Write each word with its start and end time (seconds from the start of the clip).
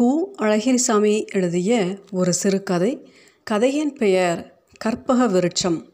கு. 0.00 0.06
அழகிரிசாமி 0.38 1.24
எழுதிய 1.26 1.98
ஒரு 2.10 2.32
சிறுகதை 2.32 3.12
கதையின் 3.44 3.92
பெயர் 3.92 4.62
கற்பக 4.78 5.26
விருட்சம். 5.26 5.92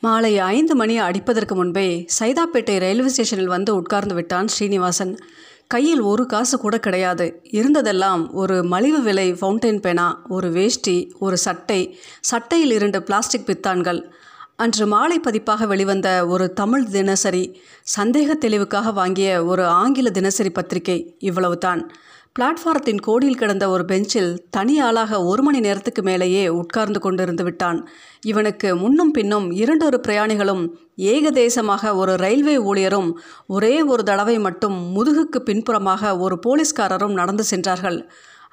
மாலை 0.00 0.38
ஐந்து 0.38 0.74
மணி 0.74 1.00
அடிப்பதற்கு 1.00 1.54
முன்பே 1.54 2.06
சைதாப்பேட்டை 2.18 2.78
ரயில்வே 2.78 3.08
ஸ்டேஷனில் 3.08 3.46
வந்து 3.46 3.74
உட்கார்ந்து 3.74 4.14
விட்டான் 4.14 4.48
ஸ்ரீனிவாசன். 4.48 5.18
கையில் 5.66 6.00
ஒரு 6.00 6.26
காசு 6.26 6.58
கூட 6.58 6.80
கிடையாது. 6.80 7.42
இருந்ததெல்லாம் 7.50 8.32
ஒரு 8.32 8.62
மலிவு 8.62 9.02
விலை 9.02 9.32
ஃபவுண்டைன் 9.32 9.80
பேனா 9.80 10.22
ஒரு 10.28 10.50
வேஷ்டி 10.50 11.12
ஒரு 11.18 11.36
சட்டை 11.36 11.98
சட்டையில் 12.20 12.70
இரண்டு 12.70 13.02
பிளாஸ்டிக் 13.02 13.46
பித்தான்கள். 13.46 14.10
அன்று 14.56 14.86
மாலை 14.86 15.18
பதிப்பாக 15.18 15.66
வெளிவந்த 15.66 16.26
ஒரு 16.26 16.52
தமிழ் 16.52 16.84
தினசரி 16.84 17.60
சந்தேக 17.98 18.30
தெளிவுக்காக 18.40 18.92
வாங்கிய 18.92 19.44
ஒரு 19.44 19.64
ஆங்கில 19.64 20.10
தினசரி 20.10 20.50
பத்திரிகை 20.50 21.16
இவ்வளவுதான். 21.18 21.92
பிளாட்ஃபாரத்தின் 22.38 23.00
கோடியில் 23.00 23.38
கிடந்த 23.38 23.68
ஒரு 23.68 23.84
பெஞ்சில் 23.84 24.28
தனி 24.50 24.74
ஆளாக 24.80 25.24
ஒரு 25.24 25.42
மணி 25.42 25.60
நேரத்துக்கு 25.60 26.02
மேலேயே 26.02 26.48
உட்கார்ந்து 26.48 27.00
கொண்டிருந்து 27.00 27.42
விட்டான். 27.42 27.78
இவனுக்கு 28.24 28.76
முன்னும் 28.76 29.10
பின்னும் 29.10 29.50
இரண்டொரு 29.50 30.00
பிரயாணிகளும் 30.08 30.62
ஏகதேசமாக 30.96 31.92
ஒரு 31.94 32.14
ரயில்வே 32.16 32.56
ஊழியரும் 32.58 33.10
ஒரே 33.46 33.82
ஒரு 33.82 34.02
தடவை 34.02 34.38
மட்டும் 34.38 34.76
முதுகுக்கு 34.96 35.40
பின்புறமாக 35.40 36.18
ஒரு 36.18 36.38
போலீஸ்காரரும் 36.46 37.12
நடந்து 37.12 37.44
சென்றார்கள். 37.44 37.98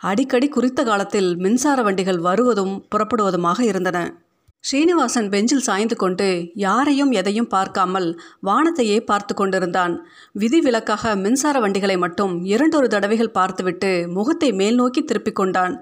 அடிக்கடி 0.02 0.48
குறித்த 0.48 0.84
காலத்தில் 0.84 1.30
மின்சார 1.38 1.82
வண்டிகள் 1.84 2.20
வருவதும் 2.20 2.74
புறப்படுவதுமாக 2.96 3.62
இருந்தன. 3.62 4.27
ஸ்ரீனிவாசன் 4.68 5.30
பெஞ்சில் 5.30 5.60
சாய்ந்து 5.60 5.96
கொண்டு 5.96 6.26
யாரையும் 6.54 7.12
எதையும் 7.12 7.48
பார்க்காமல் 7.48 8.08
வானத்தையே 8.46 8.98
பார்த்து 9.00 9.34
கொண்டிருந்தான். 9.36 9.94
விதிவிலக்காக 10.40 11.16
மின்சார 11.16 11.60
வண்டிகளை 11.60 11.98
மட்டும் 11.98 12.34
இரண்டொரு 12.46 12.88
தடவைகள் 12.88 13.32
பார்த்துவிட்டு 13.32 13.92
முகத்தை 14.08 14.54
மேல் 14.54 14.76
நோக்கி 14.76 15.04
திருப்பிக் 15.04 15.36
கொண்டான். 15.36 15.76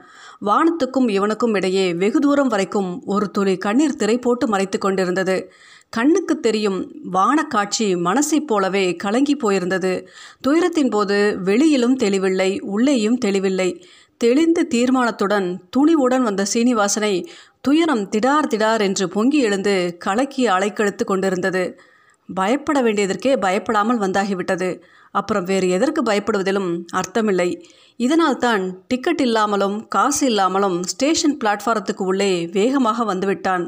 வானத்துக்கும் 0.46 1.10
இவனுக்கும் 1.10 1.56
இடையே 1.56 1.94
வெகு 1.94 2.20
தூரம் 2.20 2.48
வரைக்கும் 2.48 2.92
ஒரு 3.06 3.30
துளி 3.30 3.58
கண்ணீர் 3.58 3.96
திரை 3.96 4.18
போட்டு 4.18 4.48
மறைத்து 4.48 4.78
கொண்டிருந்தது. 4.78 5.52
கண்ணுக்கு 5.90 6.40
தெரியும் 6.40 6.80
வானக்காட்சி 7.12 7.96
மனசைப் 7.96 8.48
போலவே 8.48 8.96
கலங்கி 8.96 9.36
போயிருந்தது. 9.36 10.08
துயரத்தின் 10.42 10.90
போது 10.90 11.38
வெளியிலும் 11.44 11.96
தெளிவில்லை 11.96 12.60
உள்ளேயும் 12.60 13.18
தெளிவில்லை. 13.18 13.70
தெளிந்த 14.18 14.64
தீர்மானத்துடன் 14.64 15.48
துணிவுடன் 15.78 16.22
வந்த 16.22 16.46
சீனிவாசனை 16.54 17.14
துயரம் 17.62 18.04
திடார் 18.10 18.48
திடார் 18.50 18.82
என்று 18.82 19.10
பொங்கி 19.10 19.40
எழுந்து 19.40 19.96
கலக்கி 20.00 20.48
அலைக்கெழுத்து 20.48 21.04
கொண்டிருந்தது. 21.04 21.80
பயப்பட 22.30 22.82
வேண்டியதற்கே 22.82 23.38
பயப்படாமல் 23.38 24.00
வந்தாகிவிட்டது. 24.00 24.82
அப்புறம் 25.12 25.44
வேறு 25.44 25.70
எதற்கு 25.70 26.02
பயப்படுவதிலும் 26.04 26.72
அர்த்தமில்லை. 26.94 27.50
இதனால்தான் 27.98 28.64
டிக்கெட் 28.88 29.22
இல்லாமலும் 29.22 29.88
காசு 29.88 30.26
இல்லாமலும் 30.26 30.84
ஸ்டேஷன் 30.84 31.38
பிளாட்ஃபாரத்துக்கு 31.44 32.04
உள்ளே 32.04 32.50
வேகமாக 32.52 33.14
வந்துவிட்டான். 33.14 33.66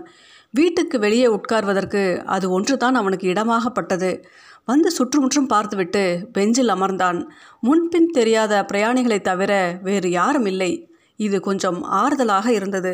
வீட்டுக்கு 0.52 1.00
வெளியே 1.00 1.28
உட்கார்வதற்கு 1.28 2.24
அது 2.26 2.52
ஒன்றுதான் 2.52 2.96
அவனுக்கு 2.96 3.28
இடமாகப்பட்டது. 3.28 4.12
வந்து 4.68 4.90
சுற்றுமுற்றும் 4.92 5.48
பார்த்துவிட்டு 5.48 6.02
பெஞ்சில் 6.32 6.68
அமர்ந்தான். 6.68 7.20
முன்பின் 7.62 8.10
தெரியாத 8.14 8.54
பிரயாணிகளை 8.74 9.20
தவிர 9.22 9.80
வேறு 9.84 10.10
யாரும் 10.10 10.46
இல்லை. 10.46 10.72
இது 11.20 11.38
கொஞ்சம் 11.40 11.80
ஆறுதலாக 12.00 12.48
இருந்தது. 12.48 12.94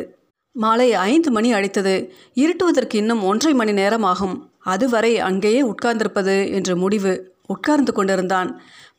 மாலை 0.56 0.94
ஐந்து 0.94 1.30
மணி 1.32 1.50
அடித்தது. 1.54 1.96
இருட்டுவதற்கு 2.34 2.98
இன்னும் 2.98 3.24
ஒன்றரை 3.24 3.54
மணி 3.58 3.74
நேரம் 3.74 4.04
ஆகும் 4.04 4.36
அதுவரை 4.74 5.14
அங்கேயே 5.20 5.62
உட்கார்ந்திருப்பது 5.64 6.36
என்று 6.52 6.76
முடிவு. 6.78 7.14
உட்கார்ந்து 7.48 7.94
கொண்டிருந்தான். 7.94 8.50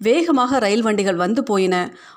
வேகமாக 0.01 0.59
ரயில் 0.59 0.83
வண்டிகள் 0.83 1.17
வந்து 1.17 1.43
போயின. 1.43 1.75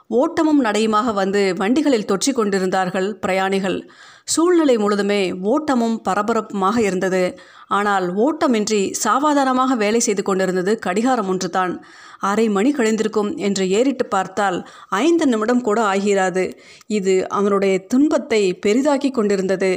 ஓட்டமும் 0.08 0.62
நடையுமாக 0.66 1.14
வந்து 1.14 1.54
வண்டிகளில் 1.58 2.10
தொற்றி 2.12 2.32
கொண்டிருந்தார்கள் 2.34 3.20
பிரயாணிகள். 3.20 3.78
சூழ்நிலை 4.26 4.76
முழுதுமே 4.78 5.20
ஓட்டமும் 5.42 6.02
பரபரப்புமாக 6.10 6.78
இருந்தது. 6.78 7.38
ஆனால் 7.68 8.08
ஓட்டமின்றி 8.16 8.82
சாவாதானமாக 9.04 9.76
வேலை 9.76 10.00
செய்து 10.00 10.24
கொண்டிருந்தது 10.24 10.80
கடிகாரம் 10.80 11.28
ஒன்றுதான். 11.28 11.74
அரை 12.20 12.50
மணி 12.50 12.72
கழிந்திருக்கும் 12.72 13.38
என்று 13.38 13.70
ஏறிட்டு 13.70 14.06
பார்த்தால் 14.06 14.68
ஐந்து 14.90 15.28
நிமிடம் 15.28 15.62
கூட 15.62 15.82
ஆகிறாது. 15.82 16.46
இது 16.88 17.28
அவனுடைய 17.30 17.78
துன்பத்தை 17.86 18.42
பெரிதாக்கி 18.66 19.12
கொண்டிருந்தது. 19.12 19.72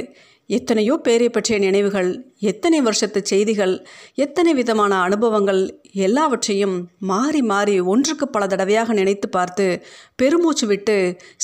எத்தனையோ 0.49 0.97
பேரை 0.97 1.29
பற்றிய 1.29 1.59
நினைவுகள். 1.59 2.11
எத்தனை 2.41 2.79
வருஷத்து 2.81 3.19
செய்திகள் 3.23 3.73
எத்தனை 4.15 4.51
விதமான 4.53 4.93
அனுபவங்கள் 5.01 5.61
எல்லாவற்றையும் 6.05 6.75
மாறி 7.01 7.41
மாறி 7.41 7.75
ஒன்றுக்கு 7.81 8.25
பல 8.27 8.43
தடவையாக 8.47 8.93
நினைத்து 8.93 9.27
பார்த்து 9.29 9.65
பெருமூச்சு 10.15 10.65
விட்டு 10.67 10.95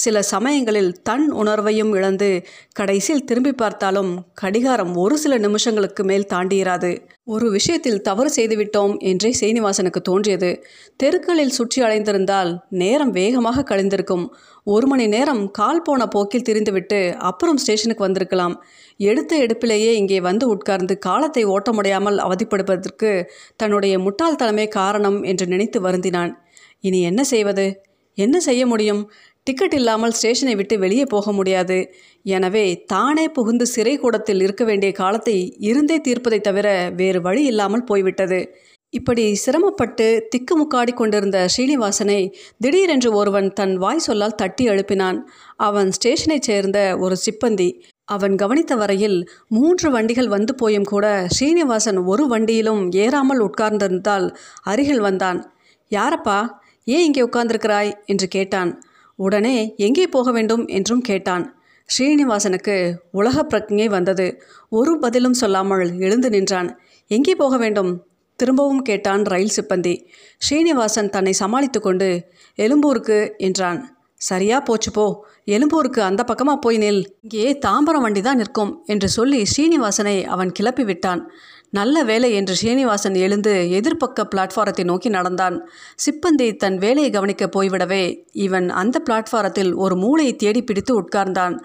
சில 0.04 0.22
சமயங்களில் 0.32 0.92
தன் 1.02 1.28
உணர்வையும் 1.34 1.92
இழந்து 1.96 2.30
கடைசியில் 2.74 3.26
திரும்பி 3.26 3.54
பார்த்தாலும் 3.54 4.12
கடிகாரம் 4.34 4.96
ஒரு 4.96 5.18
சில 5.18 5.38
நிமிஷங்களுக்கு 5.38 6.04
மேல் 6.04 6.30
தாண்டியிராது. 6.34 6.92
ஒரு 7.26 7.48
விஷயத்தில் 7.50 8.02
தவறு 8.02 8.30
செய்துவிட்டோம் 8.36 8.94
என்றே 9.10 9.32
சீனிவாசனுக்கு 9.40 10.02
தோன்றியது. 10.02 10.52
தெருக்களில் 10.98 11.56
சுற்றி 11.58 11.80
அலைந்திருந்தால் 11.82 12.52
நேரம் 12.82 13.12
வேகமாக 13.12 13.66
கழிந்திருக்கும். 13.72 14.26
ஒரு 14.68 14.88
மணி 14.88 15.06
நேரம் 15.08 15.44
கால் 15.52 15.84
போன 15.84 16.08
போக்கில் 16.08 16.46
திரிந்துவிட்டு 16.50 17.00
அப்புறம் 17.30 17.58
ஸ்டேஷனுக்கு 17.58 18.06
வந்திருக்கலாம். 18.06 18.56
எடுத்த 19.00 19.32
எடுப்பிலேயே 19.38 19.92
இங்கே 19.94 20.20
வந்து 20.20 20.46
உட்கார்ந்து 20.48 20.87
காலத்தை 20.96 21.44
ஓட்ட 21.44 21.74
முடியாமல் 21.74 22.18
அவதிப்படுவதற்கு 22.18 23.30
தன்னுடைய 23.56 24.00
முட்டாள்தனமே 24.00 24.68
காரணம் 24.68 25.24
என்று 25.24 25.46
நினைத்து 25.46 25.82
வருந்தினான். 25.82 26.32
இனி 26.80 27.02
என்ன 27.02 27.24
செய்வது? 27.24 27.84
என்ன 28.14 28.40
செய்ய 28.40 28.66
முடியும்? 28.66 29.12
டிக்கெட் 29.44 29.74
இல்லாமல் 29.74 30.12
ஸ்டேஷனை 30.12 30.56
விட்டு 30.56 30.80
வெளியே 30.80 31.06
போக 31.06 31.32
முடியாது. 31.32 31.94
எனவே 32.24 32.84
தானே 32.86 33.28
புகுந்து 33.28 33.66
சிறை 33.66 33.98
கூடத்தில் 33.98 34.42
இருக்க 34.42 34.64
வேண்டிய 34.64 34.92
காலத்தை 34.92 35.58
இருந்தே 35.60 36.02
தீர்ப்பதை 36.08 36.42
தவிர 36.42 36.90
வேறு 36.96 37.22
வழி 37.22 37.44
இல்லாமல் 37.44 37.84
போய்விட்டது. 37.84 38.56
இப்படி 38.90 39.36
சிரமப்பட்டு 39.36 40.28
திக்குமுக்காடி 40.36 40.94
கொண்டிருந்த 40.94 41.48
ஸ்ரீனிவாசனை 41.58 42.34
திடீரென்று 42.60 43.14
ஒருவன் 43.14 43.54
தன் 43.54 43.78
வாய் 43.78 43.98
சொல்லால் 43.98 44.36
தட்டி 44.36 44.70
எழுப்பினான். 44.70 45.18
அவன் 45.56 45.92
ஸ்டேஷனைச் 45.92 46.44
சேர்ந்த 46.44 46.98
ஒரு 46.98 47.16
சிப்பந்தி 47.26 47.82
அவன் 48.08 48.36
கவனித்த 48.36 48.76
வரையில் 48.76 49.30
மூன்று 49.48 49.92
வண்டிகள் 49.92 50.28
வந்து 50.28 50.56
போயும் 50.56 50.84
கூட 50.84 51.28
ஸ்ரீனிவாசன் 51.28 51.98
ஒரு 51.98 52.28
வண்டியிலும் 52.28 52.92
ஏறாமல் 52.92 53.42
உட்கார்ந்திருந்தால் 53.42 54.36
அருகில் 54.64 55.00
வந்தான். 55.00 55.40
யாரப்பா? 55.92 56.38
ஏன் 56.84 57.04
இங்கே 57.04 57.22
உட்கார்ந்திருக்கிறாய்? 57.22 57.92
என்று 58.06 58.28
கேட்டான். 58.28 58.72
உடனே 59.16 59.74
எங்கே 59.78 60.08
போக 60.08 60.32
வேண்டும்? 60.32 60.68
என்றும் 60.68 61.02
கேட்டான். 61.02 61.46
ஸ்ரீனிவாசனுக்கு 61.90 62.94
உலக 63.12 63.46
பிரജ്ஞை 63.50 63.88
வந்தது. 63.90 64.42
ஒரு 64.70 65.00
பதிலும் 65.00 65.34
சொல்லாமல் 65.34 66.00
எழுந்து 66.00 66.30
நின்றான். 66.30 66.80
எங்கே 67.12 67.36
போக 67.36 67.58
வேண்டும்? 67.58 67.92
திரும்பவும் 68.40 68.82
கேட்டான் 68.82 69.24
ரயில் 69.24 69.56
சிப்பந்தி. 69.56 69.94
ஸ்ரீனிவாசன் 70.38 71.10
தன்னை 71.10 71.34
சமாளித்து 71.34 71.82
கொண்டு 71.82 72.10
எழும்பூருக்கு 72.58 73.20
என்றான். 73.38 73.80
சரியா 74.22 74.60
போச்சு 74.60 74.92
போ. 74.92 75.06
எழும்பூருக்கு 75.48 76.02
அந்த 76.02 76.24
பக்கமாக 76.24 76.60
போய் 76.60 76.78
நில். 76.78 77.04
இங்கே 77.22 77.60
தாம்பரம் 77.66 78.06
வண்டி 78.06 78.22
தான் 78.22 78.38
நிற்கும் 78.38 78.84
என்று 78.86 79.10
சொல்லி 79.10 79.40
ஸ்ரீனிவாசனை 79.52 80.24
அவன் 80.26 80.52
கிளப்பி 80.52 80.84
விட்டான் 80.84 81.32
நல்ல 81.70 82.04
வேலை 82.04 82.34
என்று 82.34 82.56
ஸ்ரீனிவாசன் 82.56 83.16
எழுந்து 83.16 83.54
எதிர்ப்பக்க 83.80 84.26
பிளாட்ஃபாரத்தை 84.36 84.84
நோக்கி 84.84 85.10
நடந்தான். 85.10 85.56
சிப்பந்தி 86.06 86.56
தன் 86.56 86.78
வேலையை 86.78 87.12
கவனிக்க 87.12 87.46
போய்விடவே 87.56 88.04
இவன் 88.32 88.70
அந்த 88.70 89.02
பிளாட்ஃபாரத்தில் 89.10 89.76
ஒரு 89.76 89.96
மூளையை 89.96 90.36
தேடி 90.36 90.64
பிடித்து 90.64 90.94
உட்கார்ந்தான். 91.02 91.56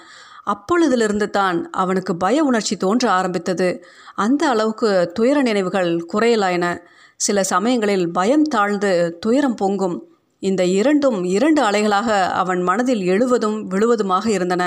அப்பொழுதிலிருந்து 0.44 1.30
தான் 1.30 1.70
அவனுக்கு 1.70 2.16
பய 2.16 2.44
உணர்ச்சி 2.44 2.76
தோன்ற 2.76 3.10
ஆரம்பித்தது. 3.10 3.68
அந்த 4.14 4.48
அளவுக்கு 4.48 5.10
துயர 5.12 5.42
நினைவுகள் 5.42 6.06
குறையலாயின. 6.12 6.78
சில 7.16 7.42
சமயங்களில் 7.42 8.12
பயம் 8.12 8.42
தாழ்ந்து 8.42 9.18
துயரம் 9.20 9.54
பொங்கும். 9.54 9.98
இந்த 10.42 10.62
இரண்டும் 10.64 11.24
இரண்டு 11.24 11.60
அலைகளாக 11.62 12.08
அவன் 12.32 12.60
மனதில் 12.62 13.02
எழுவதும் 13.04 13.58
விழுவதுமாக 13.66 14.26
இருந்தன. 14.30 14.64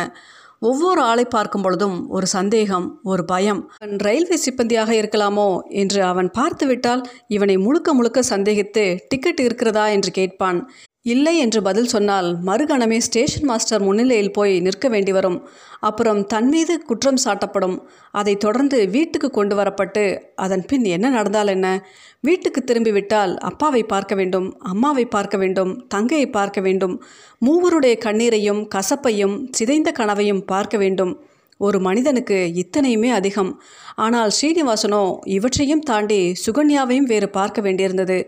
ஒவ்வொரு 0.60 1.01
ஆளை 1.01 1.25
பார்க்கும் 1.25 1.62
பொழுதும் 1.62 1.98
ஒரு 2.10 2.27
சந்தேகம் 2.27 2.86
ஒரு 3.04 3.24
பயம் 3.25 3.62
அவன் 3.77 3.98
ரயில்வே 3.98 4.38
சிப்பந்தியாக 4.45 4.92
இருக்கலாமோ? 5.01 5.48
என்று 5.74 6.04
அவன் 6.04 6.30
பார்த்துவிட்டால் 6.31 7.01
இவனை 7.27 7.57
முழுக்க 7.57 7.94
முழுக்க 7.94 8.22
சந்தேகித்து 8.30 8.86
டிக்கெட் 9.07 9.39
இருக்கிறதா? 9.39 9.88
என்று 9.88 10.12
கேட்பான். 10.12 10.60
இல்லை 11.06 11.38
என்று 11.38 11.62
பதில் 11.62 11.88
சொன்னால் 11.88 12.28
மறுகணமே 12.46 12.98
ஸ்டேஷன் 12.98 13.44
மாஸ்டர் 13.44 13.81
முன்னிலையில் 13.81 14.31
போய் 14.31 14.60
நிற்க 14.60 14.88
வேண்டி 14.88 15.12
வரும். 15.12 15.48
அப்புறம் 15.80 16.25
தன் 16.25 16.48
மீது 16.50 16.81
குற்றம் 16.81 17.19
சாட்டப்படும். 17.25 17.75
அதைத் 18.12 18.40
தொடர்ந்து 18.40 18.78
வீட்டுக்கு 18.90 19.30
கொண்டு 19.30 19.56
வரப்பட்டு 19.56 20.04
அதன் 20.36 20.66
பின் 20.66 20.84
என்ன 20.84 21.10
நடந்தால் 21.10 21.48
என்ன? 21.48 21.68
வீட்டுக்கு 22.19 22.63
திரும்பிவிட்டால் 22.63 23.38
அப்பாவை 23.38 23.84
பார்க்க 23.84 24.16
வேண்டும் 24.16 24.48
அம்மாவை 24.60 25.06
பார்க்க 25.06 25.38
வேண்டும் 25.38 25.86
தங்கையை 25.88 26.30
பார்க்க 26.30 26.62
வேண்டும் 26.62 26.96
மூவருடைய 27.46 27.98
கண்ணீரையும் 27.98 28.63
கசப்பையும் 28.75 29.38
சிதைந்த 29.52 29.92
கனவையும் 29.92 30.46
பார்க்க 30.46 30.78
வேண்டும். 30.78 31.13
ஒரு 31.57 31.80
மனிதனுக்கு 31.80 32.38
இத்தனையுமே 32.63 33.12
அதிகம். 33.12 33.62
ஆனால் 33.96 34.31
ஸ்ரீனிவாசனோ 34.42 35.04
இவற்றையும் 35.25 35.86
தாண்டி 35.92 36.34
சுகன்யாவையும் 36.46 37.10
வேறு 37.13 37.30
பார்க்க 37.30 37.62
வேண்டியிருந்தது. 37.62 38.19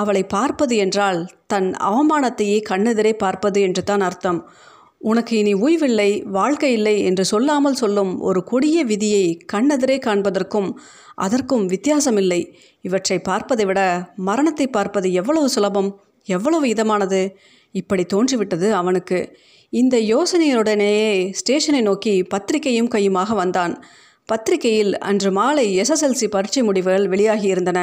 அவளை 0.00 0.22
பார்ப்பது 0.26 0.74
என்றால் 0.76 1.20
தன் 1.46 1.68
அவமானத்தையே 1.90 2.58
கண்ணெதிரே 2.70 3.12
பார்ப்பது 3.16 3.58
என்று 3.60 3.82
தான் 3.84 4.00
அர்த்தம். 4.00 4.40
உனக்கு 5.00 5.32
இனி 5.38 5.52
ஓய்வில்லை 5.54 6.10
வாழ்க்கை 6.28 6.70
இல்லை 6.72 6.94
என்று 7.04 7.24
சொல்லாமல் 7.24 7.78
சொல்லும் 7.80 8.12
ஒரு 8.20 8.40
கொடிய 8.44 8.78
விதியை 8.84 9.24
கண்ணெதிரே 9.52 9.96
காண்பதற்கும் 10.06 10.70
அதற்கும் 11.18 11.64
வித்தியாசமில்லை. 11.66 12.40
இவற்றை 12.84 13.18
பார்ப்பதை 13.20 13.64
விட 13.64 13.80
மரணத்தை 14.28 14.66
பார்ப்பது 14.68 15.10
எவ்வளவு 15.12 15.48
சுலபம் 15.48 15.90
எவ்வளவு 16.28 16.66
இதமானது? 16.74 17.20
இப்படி 17.74 18.04
தோன்றிவிட்டது 18.04 18.68
அவனுக்கு. 18.72 19.20
இந்த 19.72 19.96
யோசனையுடனேயே 20.12 21.08
ஸ்டேஷனை 21.40 21.80
நோக்கி 21.80 22.14
பத்திரிகையும் 22.34 22.92
கையுமாக 22.94 23.34
வந்தான். 23.34 23.74
பத்திரிகையில் 24.28 24.92
அன்று 25.08 25.30
மாலை 25.32 25.66
எஸ்எஸ்எல்சி 25.80 26.26
பரீட்சை 26.28 26.62
முடிவுகள் 26.62 27.06
வெளியாகியிருந்தன. 27.08 27.80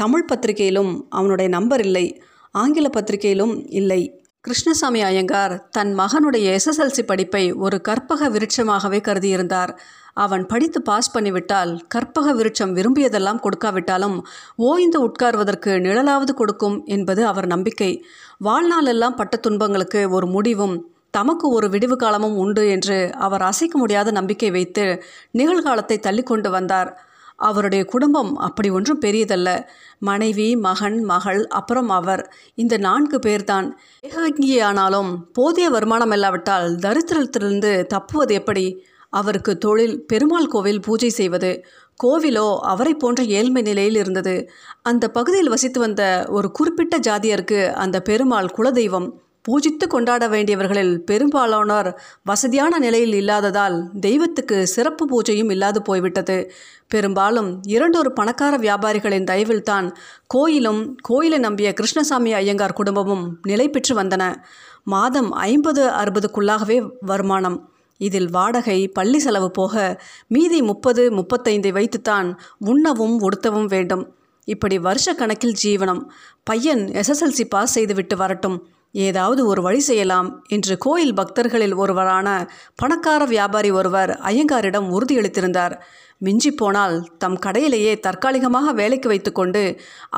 தமிழ் 0.00 0.24
பத்திரிகையிலும் 0.24 1.06
அவனுடைய 1.08 1.50
நம்பர் 1.50 1.80
இல்லை. 1.80 2.22
ஆங்கில 2.50 2.88
பத்திரிகையிலும் 2.88 3.54
இல்லை. 3.68 4.22
கிருஷ்ணசாமி 4.40 5.02
ஐயங்கார் 5.02 5.68
தன் 5.68 5.98
மகனுடைய 5.98 6.56
எஸ்எஸ்எல்சி 6.56 7.02
படிப்பை 7.06 7.52
ஒரு 7.52 7.80
கற்பக 7.80 8.28
விருட்சமாகவே 8.28 9.00
கருதியிருந்தார். 9.00 9.72
அவன் 10.14 10.46
படித்து 10.46 10.82
பாஸ் 10.82 11.18
பண்ணிவிட்டால் 11.18 11.80
கற்பக 11.88 12.32
விருட்சம் 12.32 12.74
விரும்பியதெல்லாம் 12.76 13.42
கொடுக்காவிட்டாலும் 13.42 14.16
ஓய்ந்து 14.56 15.06
உட்கார்வதற்கு 15.06 15.74
நிழலாவது 15.86 16.34
கொடுக்கும் 16.34 16.84
என்பது 16.84 17.26
அவர் 17.26 17.46
நம்பிக்கை. 17.46 18.04
வாழ்நாளெல்லாம் 18.44 19.16
பட்ட 19.16 19.36
துன்பங்களுக்கு 19.36 20.10
ஒரு 20.10 20.26
முடிவும் 20.26 20.88
தமக்கு 21.10 21.48
ஒரு 21.48 21.68
விடிவு 21.68 21.96
காலமும் 21.96 22.36
உண்டு 22.36 22.68
என்று 22.68 22.96
அவர் 23.18 23.42
அசைக்க 23.42 23.78
முடியாத 23.78 24.10
நம்பிக்கை 24.10 24.50
வைத்து 24.50 25.02
நிகழ்காலத்தை 25.38 25.98
தள்ளிக்கொண்டு 26.06 26.50
வந்தார். 26.50 26.90
அவருடைய 27.38 27.84
குடும்பம் 27.84 28.36
அப்படி 28.36 28.70
ஒன்றும் 28.70 29.00
பெரியதல்ல. 29.00 29.66
மனைவி 29.98 30.56
மகன் 30.56 31.02
மகள் 31.04 31.46
அப்புறம் 31.46 31.88
அவர். 31.88 32.22
இந்த 32.54 32.76
நான்கு 32.76 33.18
பேர்தான். 33.18 33.70
ஏகாங்கியானாலும் 34.02 35.10
போதிய 35.32 35.68
வருமானம் 35.68 36.10
இல்லாவிட்டால் 36.10 36.76
தரித்திரத்திலிருந்து 36.76 37.86
தப்புவது 37.86 38.34
எப்படி? 38.34 38.84
அவருக்கு 39.10 39.58
தொழில் 39.58 40.06
பெருமாள் 40.06 40.46
கோவில் 40.46 40.80
பூஜை 40.80 41.08
செய்வது. 41.08 41.64
கோவிலோ 42.04 42.58
அவரை 42.58 42.94
போன்ற 42.94 43.24
ஏழ்மை 43.24 43.62
நிலையில் 43.62 43.96
இருந்தது. 43.96 44.50
அந்த 44.82 45.08
பகுதியில் 45.08 45.48
வசித்து 45.48 45.80
வந்த 45.80 46.26
ஒரு 46.28 46.50
குறிப்பிட்ட 46.50 46.98
ஜாதியருக்கு 46.98 47.72
அந்த 47.72 48.00
பெருமாள் 48.00 48.52
குலதெய்வம். 48.56 49.10
பூஜித்து 49.48 49.86
கொண்டாட 49.86 50.28
வேண்டியவர்களில் 50.28 50.96
பெரும்பாலானோர் 50.96 52.00
வசதியான 52.24 52.78
நிலையில் 52.78 53.14
இல்லாததால் 53.14 53.90
தெய்வத்துக்கு 54.00 54.66
சிறப்பு 54.66 55.04
பூஜையும் 55.06 55.50
இல்லாது 55.50 55.82
போய்விட்டது. 55.82 56.52
பெரும்பாலும் 56.88 57.60
இரண்டொரு 57.62 58.12
பணக்கார 58.12 58.56
வியாபாரிகளின் 58.56 59.24
தயவில்தான் 59.24 59.94
கோயிலும் 60.26 60.96
கோயிலை 61.02 61.38
நம்பிய 61.38 61.72
கிருஷ்ணசாமி 61.72 62.32
ஐயங்கார் 62.32 62.72
குடும்பமும் 62.72 63.38
நிலை 63.42 63.68
பெற்று 63.68 64.02
வந்தன. 64.02 64.34
மாதம் 64.82 65.32
ஐம்பது 65.32 65.88
அறுபதுக்குள்ளாகவே 65.88 66.90
வருமானம். 67.00 67.70
இதில் 67.96 68.30
வாடகை 68.30 68.88
பள்ளி 68.88 69.18
செலவு 69.18 69.50
போக 69.50 70.02
மீதி 70.26 70.62
முப்பது 70.62 71.10
முப்பத்தைந்தை 71.10 71.72
வைத்துத்தான் 71.72 72.40
உண்ணவும் 72.58 73.20
உடுத்தவும் 73.20 73.64
வேண்டும். 73.64 74.14
இப்படி 74.44 74.78
வருஷ 74.78 75.14
கணக்கில் 75.14 75.56
ஜீவனம். 75.64 76.02
பையன் 76.42 76.78
எஸ்எஸ்எல்சி 76.78 77.44
பாஸ் 77.48 77.72
செய்துவிட்டு 77.72 78.16
வரட்டும். 78.16 78.68
ஏதாவது 78.94 79.46
ஒரு 79.46 79.60
வழி 79.62 79.80
செய்யலாம் 79.80 80.28
என்று 80.48 80.74
கோயில் 80.78 81.14
பக்தர்களில் 81.14 81.74
ஒருவரான 81.74 82.28
பணக்கார 82.74 83.24
வியாபாரி 83.24 83.70
ஒருவர் 83.70 84.10
ஐயங்காரிடம் 84.30 84.88
உறுதியளித்திருந்தார். 84.96 85.74
மிஞ்சி 86.18 86.50
போனால் 86.50 86.94
தம் 87.18 87.38
கடையிலேயே 87.46 87.92
தற்காலிகமாக 88.00 88.72
வேலைக்கு 88.72 89.08
வைத்துக்கொண்டு 89.08 89.62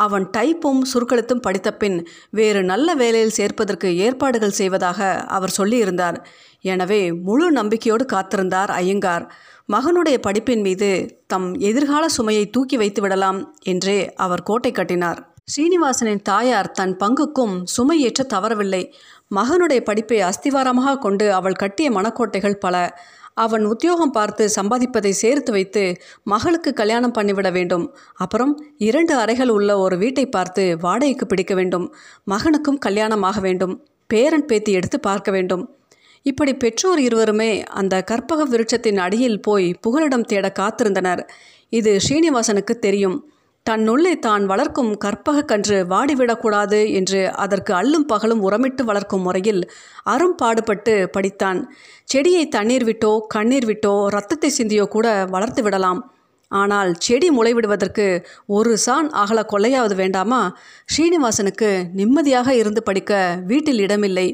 அவன் 0.05 0.27
டைப்பும் 0.37 0.81
சுருக்கெழுத்தும் 0.93 1.43
படித்த 1.47 1.71
பின் 1.73 1.99
வேறு 2.31 2.63
நல்ல 2.63 2.95
வேலையில் 2.95 3.37
சேர்ப்பதற்கு 3.39 3.97
ஏற்பாடுகள் 3.97 4.59
செய்வதாக 4.61 5.11
அவர் 5.27 5.57
சொல்லியிருந்தார். 5.59 6.19
எனவே 6.65 7.03
முழு 7.13 7.53
நம்பிக்கையோடு 7.53 8.07
காத்திருந்தார் 8.13 8.71
ஐயங்கார். 8.71 9.27
மகனுடைய 9.73 10.17
படிப்பின் 10.27 10.61
மீது 10.61 10.91
தம் 11.27 11.55
எதிர்கால 11.55 12.05
சுமையை 12.09 12.47
தூக்கி 12.51 12.77
வைத்து 12.77 13.03
விடலாம் 13.03 13.41
என்றே 13.65 13.99
அவர் 14.15 14.43
கோட்டை 14.43 14.73
கட்டினார். 14.73 15.21
ஸ்ரீனிவாசனின் 15.51 16.23
தாயார் 16.23 16.71
தன் 16.71 16.97
பங்குக்கும் 16.97 17.55
சுமை 17.65 18.01
ஏற்ற 18.01 18.25
தவறவில்லை. 18.25 18.93
மகனுடைய 19.35 19.81
படிப்பை 19.81 20.19
அஸ்திவாரமாக 20.23 20.99
கொண்டு 20.99 21.33
அவள் 21.33 21.53
கட்டிய 21.53 21.91
மனக்கோட்டைகள் 21.91 22.55
பல. 22.55 22.99
அவன் 23.35 23.65
உத்தியோகம் 23.65 24.11
பார்த்து 24.11 24.51
சம்பாதிப்பதை 24.61 25.11
சேர்த்து 25.11 25.53
வைத்து 25.53 25.97
மகளுக்கு 26.23 26.73
கல்யாணம் 26.73 27.15
பண்ணிவிட 27.19 27.53
வேண்டும். 27.53 27.97
அப்புறம் 28.15 28.53
இரண்டு 28.79 29.15
அறைகள் 29.15 29.49
உள்ள 29.49 29.79
ஒரு 29.79 29.99
வீட்டை 29.99 30.27
பார்த்து 30.27 30.77
வாடகைக்கு 30.81 31.27
பிடிக்க 31.27 31.55
வேண்டும். 31.55 31.95
மகனுக்கும் 32.31 32.79
கல்யாணம் 32.79 33.23
ஆக 33.23 33.41
வேண்டும். 33.41 33.87
பேரன் 34.07 34.47
பேத்தி 34.47 34.73
எடுத்து 34.73 35.01
பார்க்க 35.01 35.31
வேண்டும். 35.31 35.77
இப்படி 36.23 36.55
பெற்றோர் 36.55 37.01
இருவருமே 37.01 37.63
அந்த 37.63 38.03
கற்பக 38.03 38.45
விருட்சத்தின் 38.45 38.99
அடியில் 38.99 39.41
போய் 39.41 39.75
புகலிடம் 39.81 40.25
தேட 40.25 40.53
காத்திருந்தனர். 40.59 41.29
இது 41.69 42.01
ஸ்ரீனிவாசனுக்கு 42.09 42.75
தெரியும். 42.79 43.19
தன்னுள்ளே 43.67 44.13
தான் 44.19 44.45
வளர்க்கும் 44.47 44.93
கற்பக 44.99 45.39
கன்று 45.43 45.77
வாடிவிடக்கூடாது 45.85 46.79
என்று 46.93 47.21
அதற்கு 47.45 47.73
அல்லும் 47.75 48.07
பகலும் 48.13 48.41
உரமிட்டு 48.47 48.83
வளர்க்கும் 48.85 49.23
முறையில் 49.23 49.61
அரும்பாடுபட்டு 50.05 50.95
படித்தான். 51.17 51.61
செடியை 52.05 52.45
தண்ணீர் 52.49 52.85
விட்டோ 52.85 53.13
கண்ணீர் 53.27 53.67
விட்டோ 53.67 53.93
ரத்தத்தை 54.07 54.51
சிந்தியோ 54.59 54.87
கூட 54.89 55.27
வளர்த்து 55.27 55.63
விடலாம். 55.63 56.01
ஆனால் 56.51 56.91
செடி 56.99 57.29
முளைவிடுவதற்கு 57.31 58.07
ஒரு 58.47 58.73
சான் 58.79 59.11
அகல 59.23 59.41
கொள்ளையாவது 59.43 59.95
வேண்டாமா? 59.95 60.41
ஸ்ரீனிவாசனுக்கு 60.93 61.71
நிம்மதியாக 61.93 62.55
இருந்து 62.55 62.83
படிக்க 62.83 63.21
வீட்டில் 63.47 63.79
இடமில்லை. 63.79 64.29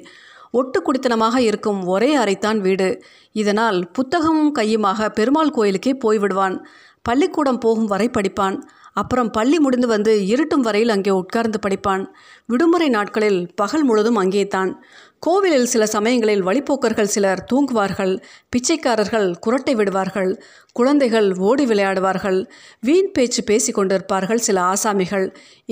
ஒட்டு 0.51 0.79
குடித்தனமாக 0.81 1.37
இருக்கும் 1.41 1.81
ஒரே 1.87 2.11
அறைத்தான் 2.17 2.59
வீடு. 2.59 2.89
இதனால் 3.33 3.79
புத்தகமும் 3.99 4.53
கையுமாக 4.59 5.09
பெருமாள் 5.09 5.55
கோயிலுக்கே 5.59 5.95
போய்விடுவான். 6.05 6.57
பள்ளிக்கூடம் 7.03 7.59
போகும் 7.59 7.91
வரை 7.93 8.09
படிப்பான். 8.09 8.57
அப்புறம் 8.97 9.31
பள்ளி 9.31 9.59
முடிந்து 9.59 9.87
வந்து 9.87 10.13
இருட்டும் 10.27 10.65
வரையில் 10.67 10.89
அங்கே 10.89 11.13
உட்கார்ந்து 11.21 11.59
படிப்பான். 11.67 12.05
விடுமுறை 12.47 12.89
நாட்களில் 12.89 13.41
பகல் 13.55 13.85
முழுதும் 13.85 14.17
அங்கேதான். 14.17 14.71
கோவிலில் 15.19 15.67
சில 15.67 15.87
சமயங்களில் 15.87 16.45
வழிப்போக்கர்கள் 16.45 17.13
சிலர் 17.15 17.43
தூங்குவார்கள். 17.53 18.15
பிச்சைக்காரர்கள் 18.49 19.29
குரட்டை 19.47 19.75
விடுவார்கள். 19.75 20.31
குழந்தைகள் 20.73 21.29
ஓடி 21.49 21.67
விளையாடுவார்கள். 21.67 22.41
வீண் 22.81 23.13
பேச்சு 23.13 23.45
பேசி 23.45 23.73
கொண்டிருப்பார்கள் 23.73 24.45
சில 24.49 24.61
ஆசாமிகள். 24.73 25.27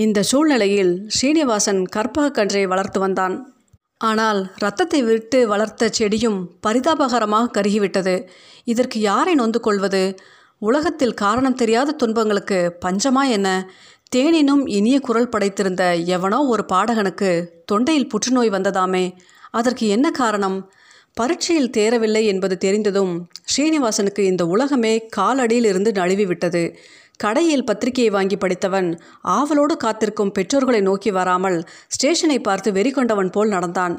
இந்த 0.05 0.23
சூழ்நிலையில் 0.23 0.95
ஸ்ரீனிவாசன் 1.09 1.83
கற்பக 1.97 2.31
கன்றை 2.31 2.65
வளர்த்து 2.67 3.01
வந்தான். 3.01 3.37
ஆனால் 4.01 4.41
ரத்தத்தை 4.57 5.03
விட்டு 5.03 5.39
வளர்த்த 5.49 5.91
செடியும் 5.99 6.41
பரிதாபகரமாக 6.67 7.53
கருகிவிட்டது. 7.57 8.15
இதற்கு 8.65 8.99
யாரை 9.01 9.35
நொந்து 9.35 9.61
கொள்வது? 9.61 10.03
உலகத்தில் 10.63 11.15
காரணம் 11.15 11.55
தெரியாத 11.55 11.93
துன்பங்களுக்கு 11.93 12.79
பஞ்சமா 12.85 13.23
என்ன? 13.29 13.49
தேனினும் 14.17 14.63
இனிய 14.67 15.01
குரல் 15.01 15.29
படைத்திருந்த 15.29 15.85
எவனோ 16.07 16.39
ஒரு 16.45 16.65
பாடகனுக்கு 16.73 17.31
தொண்டையில் 17.73 18.09
புற்றுநோய் 18.09 18.51
வந்ததாமே 18.51 19.05
அதற்கு 19.51 19.89
என்ன 19.89 20.11
காரணம்? 20.11 20.59
பரீட்சையில் 21.15 21.75
தேரவில்லை 21.77 22.23
என்பது 22.25 22.57
தெரிந்ததும் 22.57 23.13
ஸ்ரீனிவாசனுக்கு 23.53 24.21
இந்த 24.21 24.47
உலகமே 24.47 24.95
காலடியில் 25.17 25.65
இருந்து 25.65 25.93
நழுவி 25.93 26.27
விட்டது 26.27 26.63
கடையில் 27.17 27.65
பத்திரிகையை 27.65 28.13
வாங்கி 28.13 28.37
படித்தவன் 28.37 28.89
ஆவலோடு 29.23 29.77
காத்திருக்கும் 29.77 30.33
பெற்றோர்களை 30.33 30.81
நோக்கி 30.81 31.11
வராமல் 31.11 31.59
ஸ்டேஷனை 31.89 32.39
பார்த்து 32.39 32.73
வெறி 32.73 32.91
கொண்டவன் 32.91 33.31
போல் 33.31 33.49
நடந்தான். 33.49 33.95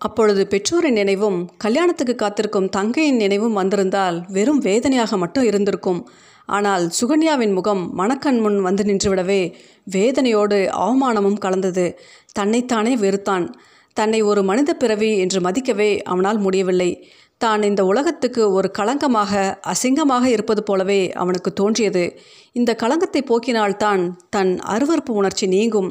அப்பொழுது 0.00 0.46
பெற்றோரின் 0.46 0.92
நினைவும் 0.92 1.50
கல்யாணத்துக்கு 1.56 2.14
காத்திருக்கும் 2.14 2.68
தங்கையின் 2.68 3.16
நினைவும் 3.16 3.52
வந்திருந்தால் 3.52 4.26
வெறும் 4.28 4.58
வேதனையாக 4.58 5.16
மட்டும் 5.16 5.44
இருந்திருக்கும். 5.44 6.08
ஆனால் 6.46 6.90
சுகன்யாவின் 7.00 7.52
முகம் 7.52 7.94
மணக்கண் 7.94 8.40
முன் 8.40 8.60
வந்து 8.60 8.84
நின்றுவிடவே 8.84 9.54
வேதனையோடு 9.92 10.58
அவமானமும் 10.78 11.38
கலந்தது. 11.38 11.98
தன்னைத்தானே 12.32 12.96
வெறுத்தான். 12.96 13.46
தன்னை 13.94 14.22
ஒரு 14.22 14.42
மனித 14.42 14.70
பிறவி 14.74 15.18
என்று 15.18 15.40
மதிக்கவே 15.40 15.98
அவனால் 16.02 16.38
முடியவில்லை. 16.38 16.90
தான் 17.38 17.62
இந்த 17.62 17.84
உலகத்துக்கு 17.84 18.52
ஒரு 18.52 18.70
களங்கமாக 18.70 19.60
அசிங்கமாக 19.66 20.24
இருப்பது 20.24 20.62
போலவே 20.62 21.00
அவனுக்கு 21.12 21.52
தோன்றியது. 21.52 22.04
இந்த 22.52 22.74
களங்கத்தை 22.74 23.22
போக்கினால்தான் 23.22 24.02
தன் 24.30 24.58
அருவறுப்பு 24.68 25.12
உணர்ச்சி 25.12 25.46
நீங்கும். 25.46 25.90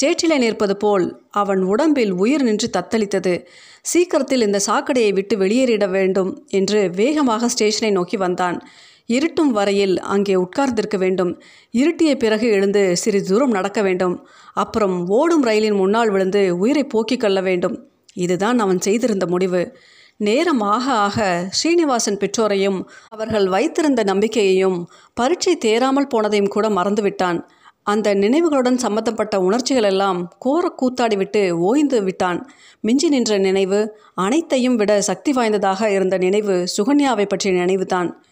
சேற்றிலே 0.00 0.36
நிற்பது 0.38 0.76
போல் 0.76 1.22
அவன் 1.30 1.62
உடம்பில் 1.62 2.12
உயிர் 2.12 2.42
நின்று 2.42 2.68
தத்தளித்தது. 2.76 3.34
சீக்கிரத்தில் 3.82 4.40
இந்த 4.40 4.60
சாக்கடையை 4.66 5.12
விட்டு 5.12 5.36
வெளியேறிட 5.36 5.90
வேண்டும் 5.90 6.44
என்று 6.48 6.90
வேகமாக 6.96 7.48
ஸ்டேஷனை 7.48 7.90
நோக்கி 7.90 8.16
வந்தான். 8.16 8.58
இருட்டும் 9.06 9.52
வரையில் 9.52 10.00
அங்கே 10.00 10.34
உட்கார்ந்திருக்க 10.34 10.96
வேண்டும். 10.98 11.32
இருட்டிய 11.72 12.16
பிறகு 12.16 12.46
எழுந்து 12.50 12.96
சிறிது 12.96 13.26
தூரம் 13.26 13.50
நடக்க 13.50 13.82
வேண்டும். 13.82 14.26
அப்புறம் 14.54 15.08
ஓடும் 15.08 15.44
ரயிலின் 15.44 15.76
முன்னால் 15.76 16.10
விழுந்து 16.10 16.58
உயிரை 16.58 16.84
போக்கிக் 16.84 17.20
கொள்ள 17.20 17.40
வேண்டும். 17.40 17.76
இதுதான் 18.14 18.58
அவன் 18.58 18.80
செய்திருந்த 18.80 19.26
முடிவு. 19.26 19.76
நேரம் 20.16 20.60
ஆக 20.60 20.92
ஆக 20.92 21.48
ஸ்ரீனிவாசன் 21.50 22.18
பெற்றோரையும் 22.18 22.78
அவர்கள் 23.08 23.46
வைத்திருந்த 23.48 24.02
நம்பிக்கையையும் 24.04 24.78
பரீட்சை 25.14 25.56
தேராமல் 25.56 26.12
போனதையும் 26.14 26.48
கூட 26.48 26.68
மறந்துவிட்டான். 26.68 27.40
அந்த 27.82 28.14
நினைவுகளுடன் 28.14 28.76
சம்பந்தப்பட்ட 28.76 29.40
உணர்ச்சிகள் 29.40 29.82
எல்லாம் 29.82 30.32
கோர 30.38 30.74
கூத்தாடிவிட்டு 30.76 31.50
ஓய்ந்து 31.50 32.02
விட்டான். 32.02 32.50
மிஞ்சி 32.80 33.08
நின்ற 33.08 33.38
நினைவு 33.38 33.98
அனைத்தையும் 34.14 34.76
விட 34.76 35.00
சக்தி 35.00 35.32
வாய்ந்ததாக 35.32 35.90
இருந்த 35.90 36.18
நினைவு 36.18 36.64
சுகன்யாவை 36.76 37.24
பற்றிய 37.24 37.58
நினைவுதான். 37.58 38.24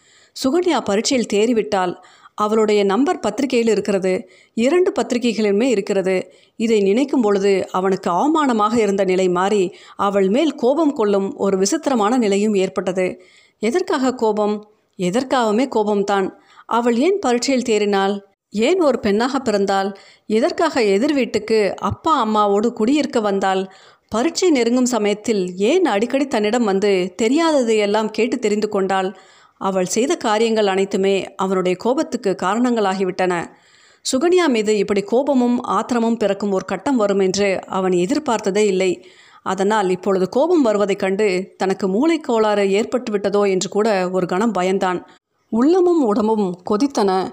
சுகன்யா 0.45 0.81
பரீட்சையில் 0.85 1.31
தேறிவிட்டால் 1.33 1.95
அவளுடைய 2.35 2.85
நம்பர் 2.85 3.19
பத்திரிகையில் 3.19 3.69
இருக்கிறது 3.69 4.29
இரண்டு 4.55 4.93
பத்திரிகைகளுமே 4.93 5.63
இருக்கிறது. 5.63 6.33
இதை 6.57 6.81
நினைக்கும் 6.81 7.21
பொழுது 7.21 7.69
அவனுக்கு 7.71 8.11
அவமானமாக 8.11 8.77
இருந்த 8.77 9.05
நிலை 9.05 9.29
மாறி 9.29 9.75
அவள் 9.97 10.29
மேல் 10.29 10.55
கோபம் 10.55 10.93
கொள்ளும் 10.93 11.37
ஒரு 11.37 11.59
விசித்திரமான 11.59 12.19
நிலையும் 12.19 12.55
ஏற்பட்டது. 12.55 13.23
எதற்காக 13.59 14.15
கோபம்? 14.15 14.71
எதற்காகவுமே 14.99 15.67
கோபம்தான். 15.77 16.31
அவள் 16.67 16.97
ஏன் 16.97 17.19
பரீட்சையில் 17.19 17.69
தேறினாள் 17.69 18.29
ஏன் 18.53 18.81
ஒரு 18.81 18.99
பெண்ணாக 18.99 19.39
பிறந்தால்? 19.39 19.99
எதற்காக 20.27 20.83
எதிர் 20.85 21.13
வீட்டுக்கு 21.13 21.75
அப்பா 21.79 22.27
அம்மாவோடு 22.27 22.73
குடியிருக்க 22.73 23.21
வந்தால்? 23.21 23.73
பரீட்சை 24.09 24.51
நெருங்கும் 24.51 24.87
சமயத்தில் 24.87 25.57
ஏன் 25.57 25.85
அடிக்கடி 25.85 26.27
தன்னிடம் 26.27 26.65
வந்து 26.65 27.15
தெரியாததையெல்லாம் 27.23 28.11
கேட்டு 28.11 28.39
தெரிந்து 28.39 28.69
கொண்டால் 28.69 29.19
அவள் 29.59 29.85
செய்த 29.85 30.17
காரியங்கள் 30.17 30.67
அனைத்துமே 30.67 31.35
அவனுடைய 31.35 31.77
கோபத்துக்கு 31.77 32.37
காரணங்களாகிவிட்டன. 32.43 33.35
சுகன்யா 34.05 34.49
மீது 34.49 34.79
இப்படி 34.79 35.03
கோபமும் 35.03 35.63
ஆத்திரமும் 35.63 36.17
பிறக்கும் 36.17 36.53
ஒரு 36.53 36.65
கட்டம் 36.65 36.97
வரும் 36.97 37.19
என்று 37.19 37.61
அவன் 37.69 37.93
எதிர்பார்த்ததே 37.93 38.65
இல்லை. 38.65 39.05
அதனால் 39.43 39.91
இப்பொழுது 39.91 40.29
கோபம் 40.29 40.63
வருவதைக் 40.63 40.99
கண்டு 40.99 41.55
தனக்கு 41.57 41.87
மூளைக்கோளாறு 41.89 42.65
ஏற்பட்டுவிட்டதோ 42.79 43.51
என்று 43.51 43.69
கூட 43.69 44.11
ஒரு 44.11 44.27
கணம் 44.27 44.55
பயந்தான். 44.59 45.01
உள்ளமும் 45.53 46.03
உடம்பும் 46.03 46.63
கொதித்தன. 46.71 47.31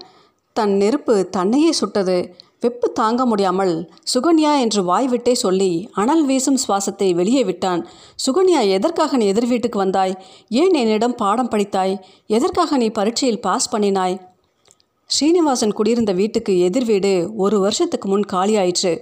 தன் 0.58 0.76
நெருப்பு 0.82 1.14
தன்னையே 1.36 1.72
சுட்டது. 1.80 2.18
வெப்பு 2.62 2.86
தாங்க 2.92 3.22
முடியாமல் 3.26 3.74
சுகன்யா 4.12 4.52
என்று 4.60 4.80
வாய்விட்டே 4.82 5.34
சொல்லி 5.42 5.72
அனல் 5.92 6.24
வீசும் 6.24 6.58
சுவாசத்தை 6.62 7.08
வெளியே 7.14 7.42
விட்டான். 7.44 7.82
சுகன்யா 8.24 8.62
எதற்காக 8.76 9.16
நீ 9.16 9.26
எதிர் 9.26 9.46
வீட்டுக்கு 9.46 9.78
வந்தாய்? 9.78 10.14
ஏன் 10.62 10.74
என்னிடம் 10.74 11.14
பாடம் 11.14 11.52
படித்தாய்? 11.52 11.94
எதற்காக 12.36 12.76
நீ 12.76 12.88
பரீட்சையில் 12.98 13.40
பாஸ் 13.40 13.70
பண்ணினாய்? 13.74 14.16
ஸ்ரீனிவாசன் 15.10 15.76
குடியிருந்த 15.78 16.12
வீட்டுக்கு 16.12 16.54
எதிர் 16.60 16.84
வீடு 16.84 17.12
ஒரு 17.36 17.56
வருஷத்துக்கு 17.60 18.08
முன் 18.08 18.26
காலியாயிற்று. 18.32 18.92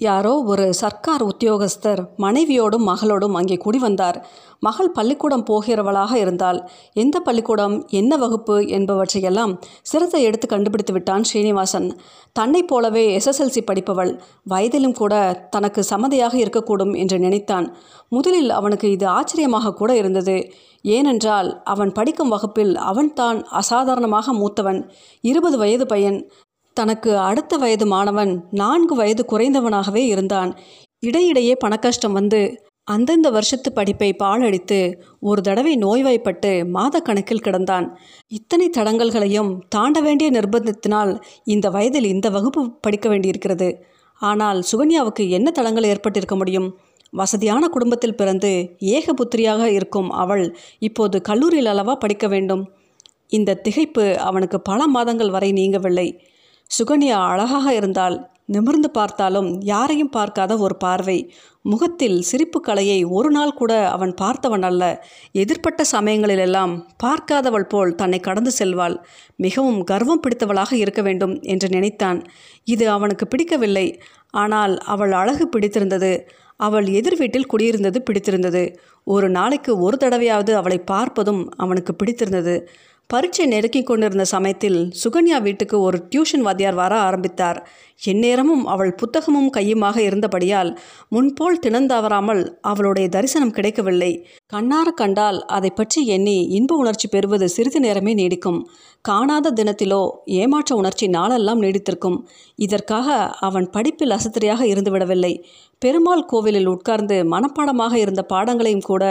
யாரோ 0.00 0.32
ஒரு 0.42 0.64
சர்க்கார் 0.74 1.22
உத்தியோகஸ்தர் 1.22 2.00
மனைவியோடும் 2.18 2.86
மகளோடும் 2.86 3.32
அங்கே 3.32 3.56
குடி 3.56 3.78
வந்தார். 3.78 4.26
மகள் 4.58 4.90
பள்ளிக்கூடம் 4.90 5.44
போகிறவளாக 5.50 6.12
இருந்தால் 6.14 6.58
எந்த 6.92 7.20
பள்ளிக்கூடம் 7.20 7.86
என்ன 7.90 8.16
வகுப்பு 8.16 8.56
என்பவற்றையெல்லாம் 8.60 9.52
சிரத்தை 9.82 10.22
எடுத்து 10.22 10.46
கண்டுபிடித்து 10.48 10.92
விட்டான் 10.92 11.22
ஸ்ரீனிவாசன் 11.22 11.88
தன்னைப் 12.32 12.68
போலவே 12.68 13.04
எஸ்எஸ்எல்சி 13.18 13.62
படிப்பவள். 13.66 14.12
வயதிலும் 14.48 14.94
கூட 14.94 15.14
தனக்கு 15.50 15.84
சம்மதியாக 15.84 16.36
இருக்கக்கூடும் 16.38 16.96
என்று 16.96 17.18
நினைத்தான். 17.18 17.76
முதலில் 18.08 18.50
அவனுக்கு 18.50 18.90
இது 18.90 19.06
ஆச்சரியமாக 19.06 19.74
கூட 19.74 19.96
இருந்தது. 19.96 20.36
ஏனென்றால் 20.82 21.62
அவன் 21.64 21.92
படிக்கும் 21.92 22.28
வகுப்பில் 22.28 22.76
அவன்தான் 22.76 23.38
அசாதாரணமாக 23.50 24.32
மூத்தவன். 24.32 24.80
இருபது 25.20 25.58
வயது 25.58 25.86
பையன். 25.86 26.18
தனக்கு 26.74 27.18
அடுத்த 27.18 27.56
வயது 27.56 27.86
மாணவன் 27.86 28.32
நான்கு 28.50 28.94
வயது 28.94 29.24
குறைந்தவனாகவே 29.32 30.02
இருந்தான். 30.04 30.50
இடையிடையே 30.98 31.54
பணக்கஷ்டம் 31.64 32.12
வந்து 32.12 32.40
அந்தந்த 32.88 33.30
வருஷத்து 33.30 33.72
படிப்பை 33.72 34.16
பாழடித்து 34.22 34.78
ஒரு 35.20 35.40
தடவை 35.40 35.76
நோய்வாய்ப்பட்டு 35.76 36.50
மாதக்கணக்கில் 36.74 37.44
கிடந்தான். 37.44 37.86
இத்தனை 38.28 38.70
தடங்கல்களையும் 38.76 39.50
தாண்ட 39.68 40.00
வேண்டிய 40.00 40.30
நிர்பந்தத்தினால் 40.30 41.12
இந்த 41.44 41.70
வயதில் 41.70 42.04
இந்த 42.04 42.30
வகுப்பு 42.30 42.62
படிக்க 42.80 43.08
வேண்டியிருக்கிறது. 43.08 43.68
ஆனால் 44.22 44.62
சுகன்யாவுக்கு 44.72 45.28
என்ன 45.28 45.50
தடங்கள் 45.50 45.84
ஏற்பட்டிருக்க 45.84 46.36
முடியும்? 46.36 46.68
வசதியான 47.12 47.68
குடும்பத்தில் 47.68 48.16
பிறந்து 48.16 48.50
ஏகபுத்திரியாக 48.80 49.64
இருக்கும் 49.70 50.10
அவள் 50.10 50.44
இப்போது 50.78 51.22
கல்லூரியில் 51.22 51.66
அளவா 51.66 51.94
படிக்க 51.94 52.26
வேண்டும்? 52.28 52.62
இந்த 53.28 53.60
திகைப்பு 53.68 54.04
அவனுக்கு 54.14 54.58
பல 54.60 54.86
மாதங்கள் 54.86 55.30
வரை 55.30 55.52
நீங்கவில்லை. 55.52 56.08
சுகன்யா 56.70 57.18
அழகாக 57.30 57.74
இருந்தால் 57.74 58.16
நிமிர்ந்து 58.46 58.88
பார்த்தாலும் 58.90 59.48
யாரையும் 59.62 60.10
பார்க்காத 60.10 60.52
ஒரு 60.56 60.74
பார்வை. 60.76 61.16
முகத்தில் 61.62 62.16
சிரிப்பு 62.22 62.60
கலையை 62.60 63.04
ஒரு 63.04 63.30
நாள் 63.30 63.54
கூட 63.54 63.72
அவன் 63.88 64.12
பார்த்தவன் 64.20 64.62
அல்ல. 64.62 64.82
எதிர்ப்பட்ட 65.32 65.82
சமயங்களிலெல்லாம் 65.92 66.72
பார்க்காதவள் 67.04 67.68
போல் 67.68 67.94
தன்னை 67.94 68.20
கடந்து 68.20 68.52
செல்வாள். 68.58 68.96
மிகவும் 69.36 69.80
கர்வம் 69.84 70.22
பிடித்தவளாக 70.22 70.72
இருக்க 70.72 71.02
வேண்டும் 71.02 71.34
என்று 71.42 71.68
நினைத்தான். 71.68 72.20
இது 72.64 72.86
அவனுக்கு 72.90 73.26
பிடிக்கவில்லை. 73.28 73.86
ஆனால் 74.34 74.74
அவள் 74.78 75.12
அழகு 75.12 75.46
பிடித்திருந்தது. 75.48 76.12
அவள் 76.56 76.86
எதிர் 76.88 77.16
வீட்டில் 77.16 77.50
குடியிருந்தது 77.52 77.98
பிடித்திருந்தது. 77.98 78.64
ஒரு 79.06 79.28
நாளைக்கு 79.30 79.72
ஒரு 79.78 79.96
தடவையாவது 80.00 80.52
அவளை 80.52 80.78
பார்ப்பதும் 80.90 81.42
அவனுக்கு 81.56 81.94
பிடித்திருந்தது. 81.94 82.56
பரீட்சை 83.06 83.46
நெருக்கி 83.46 83.82
கொண்டிருந்த 83.82 84.24
சமயத்தில் 84.24 84.78
சுகன்யா 85.02 85.42
வீட்டுக்கு 85.42 85.80
ஒரு 85.80 85.98
டியூஷன் 86.10 86.44
வாத்தியார் 86.46 86.74
வர 86.74 86.94
ஆரம்பித்தார். 86.98 87.58
எந்நேரமும் 88.04 88.64
அவள் 88.66 88.94
புத்தகமும் 88.94 89.50
கையுமாக 89.56 89.98
இருந்தபடியால் 89.98 90.70
முன்போல் 91.08 91.58
திணந்தவராமல் 91.66 92.42
அவளுடைய 92.60 93.08
தரிசனம் 93.08 93.50
கிடைக்கவில்லை. 93.50 94.12
கண்ணார 94.52 94.88
கண்டால் 94.90 95.38
அதை 95.46 95.70
பற்றி 95.70 96.00
எண்ணி 96.06 96.34
இன்ப 96.48 96.72
உணர்ச்சி 96.76 97.06
பெறுவது 97.08 97.46
சிறிது 97.48 97.80
நேரமே 97.80 98.12
நீடிக்கும். 98.14 98.58
காணாத 99.04 99.52
தினத்திலோ 99.52 100.00
ஏமாற்ற 100.24 100.76
உணர்ச்சி 100.76 101.06
நாளெல்லாம் 101.08 101.62
நீடித்திருக்கும். 101.62 102.18
இதற்காக 102.58 103.16
அவன் 103.40 103.66
படிப்பில் 103.70 104.10
அசத்திரியாக 104.10 104.60
இருந்துவிடவில்லை. 104.64 105.32
பெருமாள் 105.82 106.24
கோவிலில் 106.24 106.66
உட்கார்ந்து 106.66 107.16
மனப்பாடமாக 107.24 107.94
இருந்த 107.94 108.22
பாடங்களையும் 108.22 108.84
கூட 108.84 109.04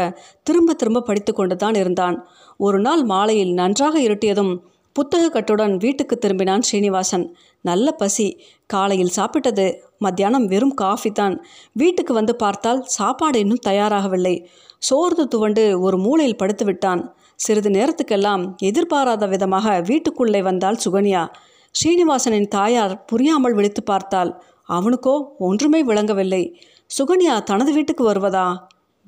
திரும்ப 0.43 0.73
திரும்ப 0.73 1.01
படித்து 1.01 1.33
கொண்டுதான் 1.33 1.73
இருந்தான். 1.73 2.17
ஒரு 2.57 2.79
நாள் 2.79 3.03
மாலையில் 3.03 3.53
நன்றாக 3.53 3.97
இருட்டியதும் 3.99 4.53
புத்தக 4.95 5.23
கட்டுடன் 5.29 5.75
வீட்டுக்கு 5.77 6.15
திரும்பினான் 6.17 6.59
ஸ்ரீனிவாசன் 6.59 7.23
நல்ல 7.61 7.91
பசி. 7.91 8.25
காலையில் 8.65 9.13
சாப்பிட்டது. 9.15 9.65
மத்தியானம் 9.97 10.45
வெறும் 10.45 10.73
காஃபி 10.73 11.11
தான். 11.11 11.35
வீட்டுக்கு 11.73 12.13
வந்து 12.13 12.35
பார்த்தால் 12.35 12.81
சாப்பாடு 12.87 13.39
இன்னும் 13.39 13.63
தயாராகவில்லை. 13.67 14.35
சோர்ந்து 14.77 15.27
துவண்டு 15.27 15.63
ஒரு 15.81 15.97
மூலையில் 15.97 16.37
படுத்து 16.37 16.65
விட்டான். 16.65 17.01
சிறிது 17.35 17.69
நேரத்துக்கெல்லாம் 17.69 18.43
எதிர்பாராத 18.59 19.27
விதமாக 19.27 19.81
வீட்டுக்குள்ளே 19.81 20.41
வந்தாள் 20.41 20.81
சுகன்யா. 20.85 21.23
ஸ்ரீனிவாசனின் 21.75 22.47
தாயார் 22.47 23.05
புரியாமல் 23.05 23.53
விழித்து 23.53 23.83
பார்த்தாள். 23.83 24.31
அவனுக்கோ 24.69 25.15
ஒன்றுமே 25.37 25.83
விளங்கவில்லை. 25.83 26.43
சுகன்யா 26.99 27.43
தனது 27.43 27.71
வீட்டுக்கு 27.73 28.11
வருவதா? 28.11 28.47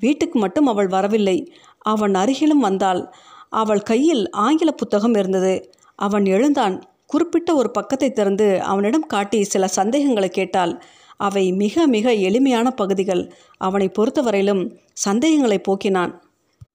வீட்டுக்கு 0.00 0.38
மட்டும் 0.38 0.66
அவள் 0.66 0.86
வரவில்லை. 0.86 1.38
அவன் 1.78 2.14
அருகிலும் 2.14 2.66
வந்தாள். 2.68 3.02
அவள் 3.48 3.80
கையில் 3.80 4.24
ஆங்கில 4.30 4.70
புத்தகம் 4.70 5.14
இருந்தது. 5.14 5.54
அவன் 5.98 6.26
எழுந்தான். 6.26 6.76
குறிப்பிட்ட 7.06 7.54
ஒரு 7.54 7.70
பக்கத்தை 7.70 8.10
திறந்து 8.10 8.62
அவனிடம் 8.62 9.06
காட்டி 9.06 9.44
சில 9.44 9.66
சந்தேகங்களை 9.66 10.28
கேட்டாள். 10.28 10.72
அவை 11.16 11.52
மிக 11.52 11.86
மிக 11.86 12.12
எளிமையான 12.12 12.70
பகுதிகள். 12.70 13.22
அவனை 13.58 13.90
பொறுத்தவரையிலும் 13.98 14.64
சந்தேகங்களை 14.92 15.58
போக்கினான். 15.58 16.14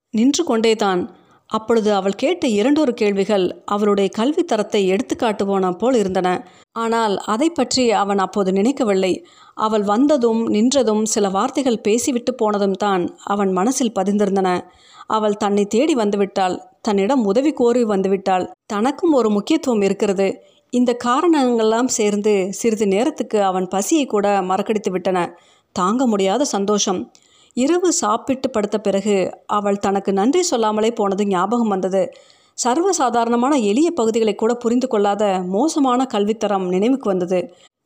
நின்று 0.09 0.43
கொண்டேதான். 0.43 1.01
அப்பொழுது 1.49 1.93
அவள் 1.93 2.15
கேட்ட 2.15 2.47
இரண்டொரு 2.47 2.93
கேள்விகள் 2.93 3.45
அவளுடைய 3.65 4.09
கல்வி 4.09 4.43
தரத்தை 4.43 4.87
எடுத்து 4.87 5.15
போல் 5.77 5.95
இருந்தன. 5.95 6.29
ஆனால் 6.71 7.17
அதை 7.17 7.49
பற்றி 7.49 7.91
அவன் 7.91 8.17
அப்போது 8.17 8.51
நினைக்கவில்லை. 8.51 9.13
அவள் 9.53 9.83
வந்ததும் 9.83 10.41
நின்றதும் 10.49 11.03
சில 11.03 11.29
வார்த்தைகள் 11.29 11.81
பேசிவிட்டு 11.81 12.33
போனதும் 12.35 12.71
தான் 12.71 13.17
அவன் 13.23 13.51
மனசில் 13.51 13.95
பதிந்திருந்தன. 13.99 14.49
அவள் 15.17 15.37
தன்னை 15.37 15.63
தேடி 15.65 15.93
வந்துவிட்டாள். 15.95 16.55
தன்னிடம் 16.81 17.23
உதவி 17.25 17.51
கோரி 17.51 17.83
வந்துவிட்டாள். 17.83 18.45
தனக்கும் 18.65 19.13
ஒரு 19.13 19.29
முக்கியத்துவம் 19.29 19.81
இருக்கிறது. 19.81 20.27
இந்த 20.73 20.91
காரணங்கள்லாம் 21.03 21.89
சேர்ந்து 21.97 22.33
சிறிது 22.53 22.85
நேரத்துக்கு 22.87 23.39
அவன் 23.43 23.67
பசியை 23.67 24.05
கூட 24.05 24.41
மறக்கடித்து 24.41 24.91
விட்டன. 24.91 25.19
தாங்க 25.75 26.07
முடியாத 26.07 26.43
சந்தோஷம். 26.45 27.01
இரவு 27.57 27.89
சாப்பிட்டு 27.93 28.47
படுத்த 28.49 28.77
பிறகு 28.77 29.15
அவள் 29.47 29.77
தனக்கு 29.77 30.11
நன்றி 30.13 30.41
சொல்லாமலே 30.41 30.91
போனது 30.91 31.23
ஞாபகம் 31.27 31.73
வந்தது. 31.75 32.03
சர்வசாதாரணமான 32.57 33.53
எளிய 33.63 33.89
பகுதிகளை 33.91 34.33
கூட 34.35 34.53
புரிந்து 34.53 34.87
கொள்ளாத 34.87 35.23
மோசமான 35.47 36.07
கல்வித்தரம் 36.13 36.67
நினைவுக்கு 36.67 37.07
வந்தது. 37.09 37.39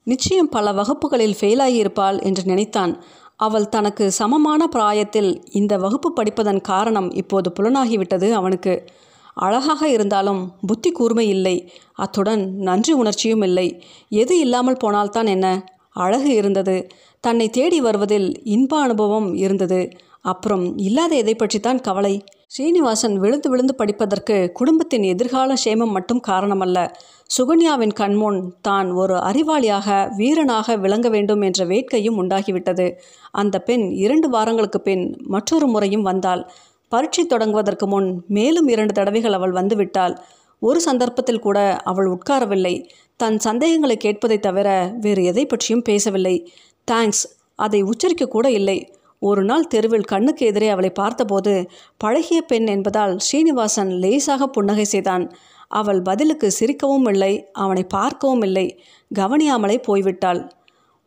நிச்சயம் 0.07 0.49
பல 0.49 0.71
வகுப்புகளில் 0.71 1.37
ஃபெயிலாகியிருப்பாள் 1.39 2.17
என்று 2.23 2.43
நினைத்தான். 2.45 2.93
அவள் 3.35 3.69
தனக்கு 3.69 4.11
சமமான 4.11 4.67
பிராயத்தில் 4.67 5.43
இந்த 5.51 5.77
வகுப்பு 5.77 6.13
படிப்பதன் 6.13 6.61
காரணம் 6.61 7.11
இப்போது 7.11 7.53
புலனாகிவிட்டது 7.59 8.31
அவனுக்கு. 8.31 8.85
அழகாக 9.33 9.89
இருந்தாலும் 9.89 10.53
புத்தி 10.67 10.91
கூர்மை 10.91 11.29
இல்லை. 11.29 11.71
அத்துடன் 11.93 12.55
நன்றி 12.55 12.93
உணர்ச்சியும் 12.93 13.41
இல்லை. 13.41 13.83
எது 14.09 14.39
இல்லாமல் 14.39 14.77
போனால்தான் 14.77 15.25
என்ன? 15.25 15.65
அழகு 15.89 16.33
இருந்தது. 16.33 16.87
தன்னை 17.19 17.49
தேடி 17.49 17.81
வருவதில் 17.81 18.43
இன்ப 18.43 18.79
அனுபவம் 18.79 19.35
இருந்தது. 19.35 19.89
அப்புறம் 20.21 20.77
இல்லாத 20.77 21.15
எதை 21.15 21.35
பற்றித்தான் 21.35 21.81
கவலை? 21.81 22.23
ஸ்ரீனிவாசன் 22.51 23.17
விழுந்து 23.17 23.49
விழுந்து 23.49 23.75
படிப்பதற்கு 23.75 24.51
குடும்பத்தின் 24.53 25.03
எதிர்கால 25.03 25.53
சேமம் 25.65 25.91
மட்டும் 25.91 26.21
காரணமல்ல. 26.27 26.93
சுகன்யாவின் 27.37 27.93
கண்முன் 27.93 28.53
தான் 28.61 28.91
ஒரு 28.91 29.15
அறிவாளியாக 29.15 30.15
வீரனாக 30.15 30.75
விளங்க 30.75 31.09
வேண்டும் 31.09 31.41
என்ற 31.41 31.65
வேட்கையும் 31.65 32.19
உண்டாகிவிட்டது. 32.23 32.91
அந்த 33.31 33.59
பெண் 33.59 33.91
இரண்டு 33.91 34.29
வாரங்களுக்கு 34.29 34.81
பின் 34.81 35.17
மற்றொரு 35.27 35.67
முறையும் 35.67 36.01
வந்தாள். 36.01 36.51
பரீட்சை 36.89 37.27
தொடங்குவதற்கு 37.29 37.87
முன் 37.87 38.23
மேலும் 38.27 38.67
இரண்டு 38.67 38.93
தடவைகள் 38.93 39.33
அவள் 39.33 39.51
வந்துவிட்டாள். 39.51 40.15
ஒரு 40.59 40.81
சந்தர்ப்பத்தில் 40.81 41.39
கூட 41.39 41.77
அவள் 41.77 42.07
உட்காரவில்லை. 42.07 42.89
தன் 43.15 43.39
சந்தேகங்களை 43.39 43.97
கேட்பதை 44.03 44.39
தவிர 44.39 44.95
வேறு 45.01 45.23
எதை 45.23 45.45
பற்றியும் 45.45 45.81
பேசவில்லை. 45.81 46.53
தேங்க்ஸ். 46.91 47.25
அதை 47.55 47.81
உச்சரிக்க 47.81 48.25
கூட 48.25 48.51
இல்லை. 48.51 48.94
ஒரு 49.19 49.43
நாள் 49.43 49.67
தெருவில் 49.67 50.03
கண்ணுக்கு 50.03 50.45
எதிரே 50.45 50.69
அவளை 50.69 50.89
பார்த்தபோது 50.89 51.69
பழகிய 51.97 52.41
பெண் 52.41 52.67
என்பதால் 52.67 53.19
ஸ்ரீனிவாசன் 53.19 53.89
லேசாக 53.89 54.47
புன்னகை 54.47 54.83
செய்தான். 54.83 55.31
அவள் 55.67 56.01
பதிலுக்கு 56.01 56.51
சிரிக்கவும் 56.59 57.09
இல்லை 57.09 57.49
அவனை 57.51 57.83
பார்க்கவும் 57.83 58.41
இல்லை 58.41 58.83
கவனியாமலே 59.15 59.77
போய்விட்டாள். 59.87 60.49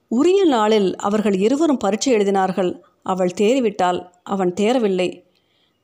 உரிய 0.08 0.44
நாளில் 0.44 0.96
அவர்கள் 0.96 1.36
இருவரும் 1.36 1.76
பரீட்சை 1.76 2.12
எழுதினார்கள். 2.14 2.80
அவள் 3.02 3.32
தேறிவிட்டாள் 3.40 4.06
அவன் 4.22 4.52
தேரவில்லை 4.52 5.22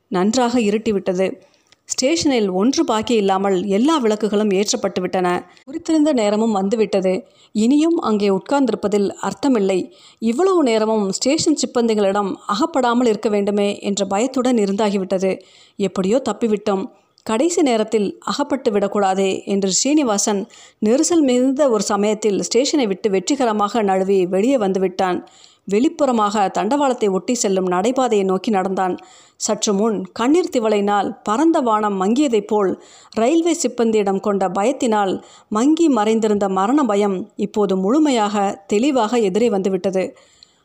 நன்றாக 0.08 0.60
இருட்டிவிட்டது. 0.60 1.40
ஸ்டேஷனில் 1.88 2.48
ஒன்று 2.50 2.82
பாக்கி 2.84 3.14
இல்லாமல் 3.14 3.56
எல்லா 3.66 3.94
விளக்குகளும் 3.98 4.50
ஏற்றப்பட்டுவிட்டன 4.50 5.28
குறித்திருந்த 5.66 6.10
நேரமும் 6.12 6.52
வந்துவிட்டது. 6.52 7.12
இனியும் 7.54 7.98
அங்கே 7.98 8.28
உட்கார்ந்திருப்பதில் 8.30 9.08
அர்த்தமில்லை. 9.28 9.78
இவ்வளவு 10.22 10.62
நேரமும் 10.62 11.06
ஸ்டேஷன் 11.10 11.60
சிப்பந்திகளிடம் 11.62 12.30
அகப்படாமல் 12.46 13.06
இருக்க 13.06 13.28
வேண்டுமே 13.28 13.68
என்ற 13.80 14.04
பயத்துடன் 14.04 14.56
இருந்தாகிவிட்டது. 14.56 15.32
எப்படியோ 15.78 16.22
தப்பிவிட்டோம். 16.30 16.84
கடைசி 17.26 17.60
நேரத்தில் 17.62 18.08
அகப்பட்டு 18.22 18.70
விடக்கூடாதே 18.70 19.30
என்று 19.44 19.68
ஸ்ரீனிவாசன் 19.72 20.40
நெரிசல் 20.86 21.24
மிகுந்த 21.28 21.62
ஒரு 21.70 21.84
சமயத்தில் 21.92 22.38
ஸ்டேஷனை 22.42 22.86
விட்டு 22.86 23.10
வெற்றிகரமாக 23.10 23.82
நழுவி 23.82 24.18
வெளியே 24.26 24.56
வந்துவிட்டான். 24.56 25.20
வெளிப்புறமாக 25.70 26.50
தண்டவாளத்தை 26.58 27.10
ஒட்டி 27.10 27.34
செல்லும் 27.34 27.68
நடைபாதையை 27.70 28.24
நோக்கி 28.24 28.50
நடந்தான். 28.50 28.96
சற்று 29.36 29.72
முன் 29.74 29.96
கண்ணீர் 30.12 30.50
திவளையினால் 30.52 31.08
பரந்த 31.22 31.60
வானம் 31.60 31.96
மங்கியதைப் 32.02 32.46
போல் 32.46 32.82
ரயில்வே 33.10 33.54
சிப்பந்தியிடம் 33.62 34.20
கொண்ட 34.20 34.48
பயத்தினால் 34.48 35.22
மங்கி 35.48 35.88
மறைந்திருந்த 35.88 36.48
மரண 36.48 36.84
பயம் 36.84 37.30
இப்போது 37.36 37.76
முழுமையாக 37.76 38.64
தெளிவாக 38.66 39.18
எதிரே 39.18 39.50
வந்துவிட்டது. 39.50 40.16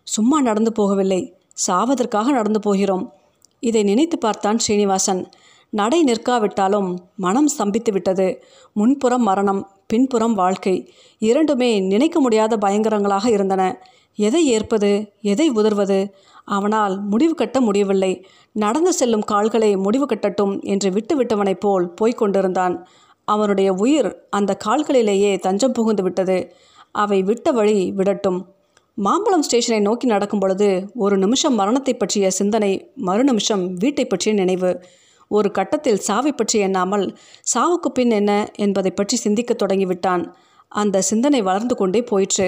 சும்மா 0.04 0.42
நடந்து 0.42 0.72
போகவில்லை. 0.80 1.22
சாவதற்காக 1.68 2.32
நடந்து 2.32 2.60
போகிறோம். 2.60 3.14
இதை 3.60 3.84
நினைத்து 3.84 4.18
பார்த்தான் 4.18 4.58
ஸ்ரீனிவாசன். 4.58 5.22
நடை 5.70 6.04
நிற்காவிட்டாலும் 6.04 6.96
மனம் 7.16 7.50
ஸ்தம்பித்து 7.58 7.92
விட்டது. 7.92 8.44
முன்புறம் 8.74 9.24
மரணம் 9.24 9.72
பின்புறம் 9.88 10.34
வாழ்க்கை 10.34 10.94
இரண்டுமே 11.18 11.80
நினைக்க 11.80 12.20
முடியாத 12.20 12.58
பயங்கரங்களாக 12.58 13.30
இருந்தன. 13.30 13.82
எதை 14.16 14.46
ஏற்பது 14.46 15.12
எதை 15.22 15.50
உதர்வது? 15.50 16.14
அவனால் 16.46 17.02
முடிவு 17.02 17.36
கட்ட 17.36 17.62
முடியவில்லை. 17.62 18.26
நடந்து 18.52 18.94
செல்லும் 18.94 19.22
கால்களை 19.22 19.76
முடிவு 19.78 20.06
கட்டட்டும் 20.06 20.62
என்று 20.62 20.90
விட்டுவிட்டவனைப் 20.90 21.60
போல் 21.60 21.90
போய்க் 21.90 22.18
கொண்டிருந்தான். 22.18 22.88
அவனுடைய 23.26 23.74
உயிர் 23.74 24.16
அந்த 24.30 24.58
கால்களிலேயே 24.66 25.40
தஞ்சம் 25.40 25.72
புகுந்து 25.72 26.04
விட்டது. 26.04 26.54
அவை 26.92 27.24
விட்ட 27.24 27.52
வழி 27.52 27.92
விடட்டும். 27.92 28.46
மாம்பழம் 28.94 29.42
ஸ்டேஷனை 29.42 29.82
நோக்கி 29.82 30.08
நடக்கும் 30.08 30.40
பொழுது 30.40 30.92
ஒரு 30.96 31.18
நிமிஷம் 31.18 31.56
மரணத்தை 31.56 31.94
பற்றிய 31.94 32.32
சிந்தனை 32.32 32.92
மறு 32.96 33.24
நிமிஷம் 33.24 33.74
வீட்டை 33.74 34.06
பற்றிய 34.06 34.36
நினைவு. 34.36 34.84
ஒரு 35.32 35.52
கட்டத்தில் 35.52 36.00
சாவை 36.00 36.32
பற்றி 36.32 36.60
எண்ணாமல் 36.60 37.06
சாவுக்கு 37.54 37.90
பின் 37.94 38.12
என்ன? 38.12 38.32
என்பதை 38.56 38.92
பற்றி 38.92 39.18
சிந்திக்க 39.18 39.54
தொடங்கிவிட்டான். 39.54 40.24
அந்த 40.72 41.02
சிந்தனை 41.02 41.42
வளர்ந்து 41.42 41.76
கொண்டே 41.76 42.02
போயிற்று. 42.02 42.48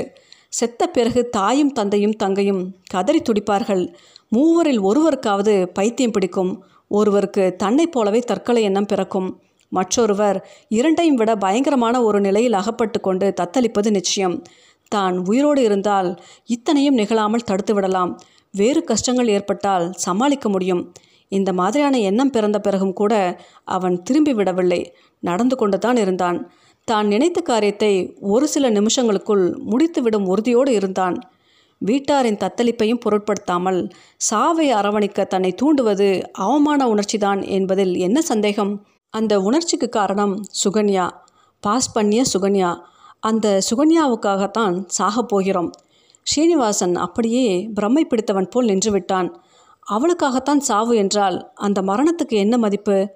செத்த 0.50 0.88
பிறகு 0.88 1.29
தாயும் 1.29 1.71
தந்தையும் 1.71 2.15
தங்கையும் 2.15 2.63
கதறி 2.89 3.21
துடிப்பார்கள். 3.21 3.83
மூவரில் 4.29 4.81
ஒருவருக்காவது 4.81 5.53
பைத்தியம் 5.73 6.11
பிடிக்கும். 6.11 6.51
ஒருவருக்கு 6.88 7.55
தன்னைப் 7.55 7.91
போலவே 7.91 8.19
தற்கொலை 8.19 8.63
எண்ணம் 8.63 8.85
பிறக்கும். 8.85 9.29
மற்றொருவர் 9.69 10.38
இரண்டையும் 10.67 11.15
விட 11.15 11.32
பயங்கரமான 11.36 11.95
ஒரு 12.03 12.19
நிலையில் 12.19 12.53
அகப்பட்டு 12.53 12.99
கொண்டு 12.99 13.34
தத்தளிப்பது 13.41 13.89
நிச்சயம். 13.89 14.36
தான் 14.88 15.17
உயிரோடு 15.17 15.62
இருந்தால் 15.63 16.10
இத்தனையும் 16.45 16.93
நிகழாமல் 16.93 17.43
தடுத்து 17.43 17.73
விடலாம் 17.73 18.12
வேறு 18.53 18.84
கஷ்டங்கள் 18.84 19.27
ஏற்பட்டால் 19.27 19.86
சமாளிக்க 19.95 20.49
முடியும். 20.49 20.84
இந்த 21.32 21.50
மாதிரியான 21.54 22.00
எண்ணம் 22.00 22.30
பிறந்த 22.30 22.58
பிறகும் 22.60 22.94
கூட 22.94 23.13
அவன் 23.76 23.96
திரும்பி 24.04 24.34
விடவில்லை. 24.34 24.82
நடந்து 25.24 25.56
கொண்டு 25.56 25.78
தான் 25.78 25.96
இருந்தான். 25.96 26.38
தான் 26.88 27.08
நினைத்த 27.08 27.39
காரியத்தை 27.41 27.91
ஒரு 28.34 28.46
சில 28.48 28.65
நிமிஷங்களுக்குள் 28.72 29.44
முடித்துவிடும் 29.63 30.26
உறுதியோடு 30.26 30.72
இருந்தான். 30.74 31.17
வீட்டாரின் 31.82 32.41
தத்தளிப்பையும் 32.44 33.04
பொருட்படுத்தாமல் 33.04 33.80
சாவை 34.28 34.67
அரவணைக்க 34.74 35.26
தன்னை 35.26 35.52
தூண்டுவது 35.62 36.10
அவமான 36.46 36.88
உணர்ச்சிதான் 36.94 37.41
என்பதில் 37.48 37.94
என்ன 37.98 38.22
சந்தேகம்? 38.22 38.74
அந்த 39.13 39.34
உணர்ச்சிக்கு 39.41 39.89
காரணம் 39.89 40.36
சுகன்யா. 40.63 41.06
பாஸ் 41.63 41.94
பண்ணிய 41.94 42.22
சுகன்யா. 42.34 42.72
அந்த 43.24 43.48
சுகன்யாவுக்காகத்தான் 43.70 44.76
சாகப் 44.98 45.30
போகிறோம். 45.32 45.72
ஸ்ரீனிவாசன் 46.28 46.96
அப்படியே 47.06 47.46
பிரம்மை 47.80 48.04
பிடித்தவன் 48.04 48.50
போல் 48.50 48.70
நின்றுவிட்டான் 48.70 49.30
அவளுக்காகத்தான் 49.91 50.58
சாவு 50.58 50.95
என்றால் 50.95 51.51
அந்த 51.56 51.82
மரணத்துக்கு 51.82 52.38
என்ன 52.43 52.58
மதிப்பு? 52.58 53.10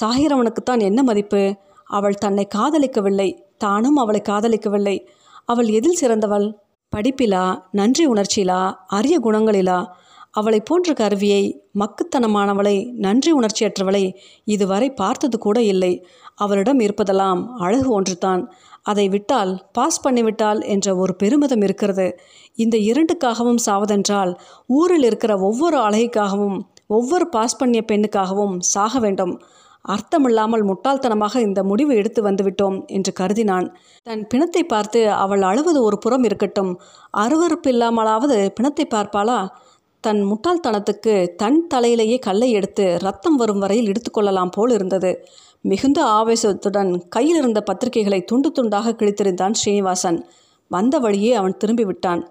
சாகிறவனுக்குத்தான் 0.00 0.80
என்ன 0.80 1.02
மதிப்பு? 1.02 1.54
அவள் 1.84 2.14
தன்னை 2.14 2.48
காதலிக்கவில்லை 2.54 3.38
தானும் 3.56 3.96
அவளை 3.96 4.22
காதலிக்கவில்லை. 4.28 5.06
அவள் 5.44 5.68
எதில் 5.68 6.00
சிறந்தவள்? 6.00 6.54
படிப்பிலா 6.96 7.62
நன்றி 7.70 8.06
உணர்ச்சியிலா 8.06 8.74
அரிய 8.86 9.20
குணங்களிலா? 9.20 9.86
அவளை 10.30 10.60
போன்ற 10.60 10.92
கருவியை 10.92 11.42
மக்குத்தனமானவளை 11.78 12.92
நன்றி 12.92 13.32
உணர்ச்சியற்றவளை 13.32 14.14
இதுவரை 14.44 14.90
பார்த்தது 14.90 15.38
கூட 15.38 15.62
இல்லை. 15.62 16.06
அவளிடம் 16.34 16.80
இருப்பதெல்லாம் 16.80 17.46
அழகு 17.58 17.90
ஒன்றுதான். 17.90 18.52
அதை 18.86 19.06
விட்டால் 19.08 19.52
பாஸ் 19.72 20.00
பண்ணிவிட்டால் 20.06 20.60
என்ற 20.66 20.96
ஒரு 20.96 21.12
பெருமிதம் 21.14 21.60
இருக்கிறது. 21.60 22.06
இந்த 22.54 22.76
இரண்டுக்காகவும் 22.90 23.60
சாவதென்றால் 23.66 24.32
ஊரில் 24.78 25.02
இருக்கிற 25.02 25.32
ஒவ்வொரு 25.40 25.78
அழகிக்காகவும் 25.78 26.58
ஒவ்வொரு 26.86 27.26
பாஸ் 27.28 27.58
பண்ணிய 27.58 27.82
பெண்ணுக்காகவும் 27.92 28.56
சாக 28.72 28.98
வேண்டும். 28.98 29.34
அர்த்தமில்லாமல் 29.84 30.64
முட்டாள்தனமாக 30.64 31.40
இந்த 31.40 31.60
முடிவு 31.62 31.92
எடுத்து 31.94 32.20
வந்துவிட்டோம் 32.22 32.76
என்று 32.86 33.12
கருதினான். 33.20 33.66
தன் 34.06 34.22
பிணத்தை 34.26 34.62
பார்த்து 34.64 35.00
அவள் 35.14 35.42
அழுவது 35.42 35.80
ஒரு 35.82 35.96
புறம் 35.98 36.24
இருக்கட்டும். 36.24 36.72
அருவறுப்பு 37.16 37.70
இல்லாமலாவது 37.72 38.38
பிணத்தை 38.54 38.86
பார்ப்பாளா? 38.94 39.38
தன் 40.04 40.22
முட்டாள்தனத்துக்கு 40.30 41.12
தன் 41.36 41.60
தலையிலேயே 41.74 42.16
கல்லை 42.18 42.48
எடுத்து 42.50 42.84
ரத்தம் 43.02 43.36
வரும் 43.36 43.58
வரையில் 43.58 43.90
எடுத்துக்கொள்ளலாம் 43.92 44.54
போல் 44.56 44.70
இருந்தது. 44.70 45.12
மிகுந்த 45.64 46.00
ஆவேசத்துடன் 46.04 46.90
கையில் 47.08 47.36
இருந்த 47.36 47.62
பத்திரிகைகளை 47.68 48.24
துண்டு 48.24 48.48
துண்டாக 48.50 48.92
கிழித்திருந்தான் 48.92 49.52
ஸ்ரீனிவாசன். 49.52 50.18
வந்த 50.70 50.98
வழியே 50.98 51.34
அவன் 51.34 51.56
திரும்பி 51.56 51.84
விட்டான் 51.84 52.22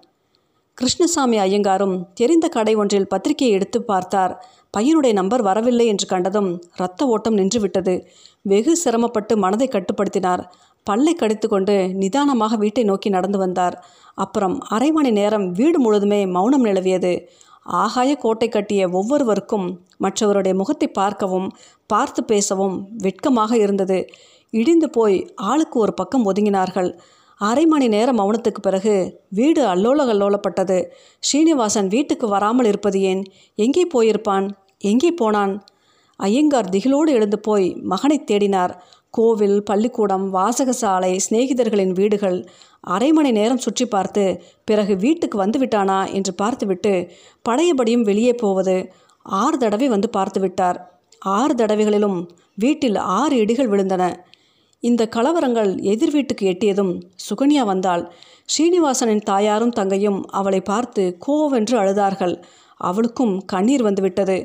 கிருஷ்ணசாமி 0.74 1.36
ஐயங்காரும் 1.38 1.96
தெரிந்த 2.14 2.48
கடை 2.48 2.74
ஒன்றில் 2.74 3.08
பத்திரிகையை 3.08 3.56
எடுத்து 3.56 3.82
பார்த்தார். 3.82 4.32
பையனுடைய 4.76 5.12
நம்பர் 5.12 5.42
வரவில்லை 5.42 5.86
என்று 5.86 6.06
கண்டதும் 6.06 6.50
இரத்த 6.76 7.06
ஓட்டம் 7.06 7.36
நின்றுவிட்டது. 7.36 7.94
வெகு 8.42 8.76
சிரமப்பட்டு 8.76 9.36
மனதை 9.36 9.68
கட்டுப்படுத்தினார். 9.68 10.42
பல்லை 10.86 11.14
கடித்து 11.14 11.48
கொண்டு 11.48 11.74
நிதானமாக 11.94 12.56
வீட்டை 12.56 12.84
நோக்கி 12.84 13.10
நடந்து 13.10 13.38
வந்தார். 13.38 13.76
அப்புறம் 14.14 14.56
அரை 14.68 14.90
மணி 14.92 15.10
நேரம் 15.10 15.52
வீடு 15.52 15.80
முழுதுமே 15.84 16.20
மௌனம் 16.30 16.64
நிலவியது. 16.64 17.14
ஆகாய 17.66 18.16
கோட்டை 18.16 18.48
கட்டிய 18.48 18.88
ஒவ்வொருவருக்கும் 18.88 19.66
மற்றவருடைய 20.02 20.54
முகத்தை 20.54 20.88
பார்க்கவும் 20.88 21.48
பார்த்து 21.86 22.24
பேசவும் 22.24 22.88
வெட்கமாக 23.02 23.56
இருந்தது. 23.56 24.06
இடிந்து 24.50 24.90
போய் 24.90 25.32
ஆளுக்கு 25.34 25.78
ஒரு 25.80 25.94
பக்கம் 25.94 26.26
ஒதுங்கினார்கள். 26.32 26.90
அரை 27.36 27.66
மணி 27.66 27.88
நேர 27.88 28.12
மௌனத்துக்கு 28.12 28.60
பிறகு 28.62 29.20
வீடு 29.28 29.62
அல்லோல 29.66 30.04
கல்லோலப்பட்டது 30.06 30.84
ஸ்ரீனிவாசன் 31.18 31.88
வீட்டுக்கு 31.88 32.28
வராமல் 32.28 32.66
இருப்பது 32.66 33.00
ஏன்? 33.00 33.22
எங்கே 33.54 33.88
போயிருப்பான்? 33.94 34.48
எங்கே 34.78 35.10
போனான்? 35.10 35.64
ஐயங்கார் 36.16 36.70
திகிலோடு 36.70 37.08
எழுந்து 37.08 37.38
போய் 37.38 37.76
மகனை 37.82 38.24
தேடினார். 38.30 38.72
கோவில் 39.16 39.58
பள்ளிக்கூடம் 39.62 40.26
வாசகசாலை 40.34 41.12
சிநேகிதர்களின் 41.24 41.94
வீடுகள் 41.98 42.38
அரை 42.94 43.08
மணி 43.12 43.30
நேரம் 43.32 43.62
சுற்றி 43.64 43.84
பார்த்து 43.86 44.24
பிறகு 44.64 44.94
வீட்டுக்கு 44.96 45.36
வந்து 45.38 45.58
விட்டானா 45.58 45.98
என்று 46.12 46.32
பார்த்துவிட்டு 46.34 46.94
பழையபடியும் 47.44 48.06
வெளியே 48.10 48.34
போவது 48.34 48.76
ஆறு 49.26 49.56
தடவை 49.58 49.86
வந்து 49.88 50.08
பார்த்து 50.10 50.40
விட்டார். 50.40 50.78
ஆறு 51.36 51.52
தடவைகளிலும் 51.54 52.18
வீட்டில் 52.54 52.98
ஆறு 53.18 53.34
இடிகள் 53.44 53.70
விழுந்தன. 53.72 54.04
இந்த 54.82 55.02
கலவரங்கள் 55.16 55.70
எதிர் 55.92 56.12
வீட்டுக்கு 56.12 56.44
எட்டியதும் 56.52 56.92
சுகன்யா 57.26 57.62
வந்தாள். 57.64 58.02
ஸ்ரீனிவாசனின் 58.48 59.24
தாயாரும் 59.30 59.76
தங்கையும் 59.78 60.20
அவளை 60.30 60.60
பார்த்து 60.62 61.02
கோவென்று 61.26 61.76
அழுதார்கள். 61.82 62.34
அவளுக்கும் 62.80 63.34
கண்ணீர் 63.52 63.86
வந்துவிட்டது 63.88 64.36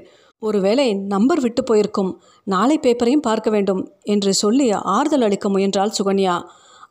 ஒருவேளை 0.41 0.93
நம்பர் 0.93 1.39
விட்டு 1.39 1.63
போயிருக்கும். 1.63 2.11
நாளை 2.43 2.79
பேப்பரையும் 2.81 3.27
பார்க்க 3.27 3.49
வேண்டும் 3.49 3.81
என்று 4.03 4.33
சொல்லி 4.33 4.71
ஆறுதல் 4.71 5.21
அளிக்க 5.21 5.49
முயன்றாள் 5.49 5.95
சுகன்யா. 5.97 6.35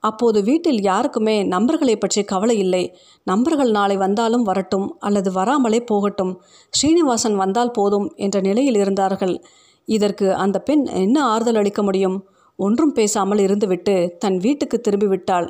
அப்போது 0.01 0.43
வீட்டில் 0.43 0.81
யாருக்குமே 0.83 1.37
நம்பர்களை 1.45 1.95
பற்றி 1.97 2.23
கவலை 2.25 2.59
இல்லை. 2.59 2.83
நம்பர்கள் 3.25 3.71
நாளை 3.71 3.97
வந்தாலும் 3.97 4.43
வரட்டும் 4.43 4.87
அல்லது 4.99 5.33
வராமலே 5.33 5.81
போகட்டும். 5.81 6.33
ஸ்ரீனிவாசன் 6.71 7.37
வந்தால் 7.37 7.71
போதும் 7.71 8.07
என்ற 8.17 8.41
நிலையில் 8.41 8.75
இருந்தார்கள். 8.75 9.35
இதற்கு 9.89 10.35
அந்த 10.35 10.57
பெண் 10.59 10.85
என்ன 10.85 11.25
ஆறுதல் 11.25 11.55
அளிக்க 11.55 11.83
முடியும்? 11.83 12.19
ஒன்றும் 12.59 12.93
பேசாமல் 12.93 13.39
இருந்துவிட்டு 13.39 13.95
தன் 14.19 14.39
வீட்டுக்கு 14.39 14.81
திரும்பிவிட்டாள். 14.81 15.49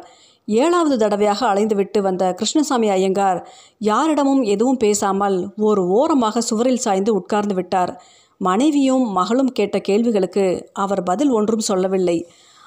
ஏழாவது 0.49 0.97
தடவையாக 0.97 1.41
அலைந்துவிட்டு 1.47 2.01
வந்த 2.01 2.25
கிருஷ்ணசாமி 2.33 2.89
ஐயங்கார் 2.89 3.41
யாரிடமும் 3.79 4.43
எதுவும் 4.43 4.77
பேசாமல் 4.77 5.37
ஒரு 5.57 5.83
ஓரமாக 5.89 6.41
சுவரில் 6.41 6.85
சாய்ந்து 6.85 7.13
உட்கார்ந்து 7.15 7.55
விட்டார். 7.55 7.93
மனைவியும் 8.41 9.05
மகளும் 9.13 9.53
கேட்ட 9.53 9.77
கேள்விகளுக்கு 9.79 10.45
அவர் 10.73 11.03
பதில் 11.03 11.31
ஒன்றும் 11.31 11.69
சொல்லவில்லை. 11.69 12.19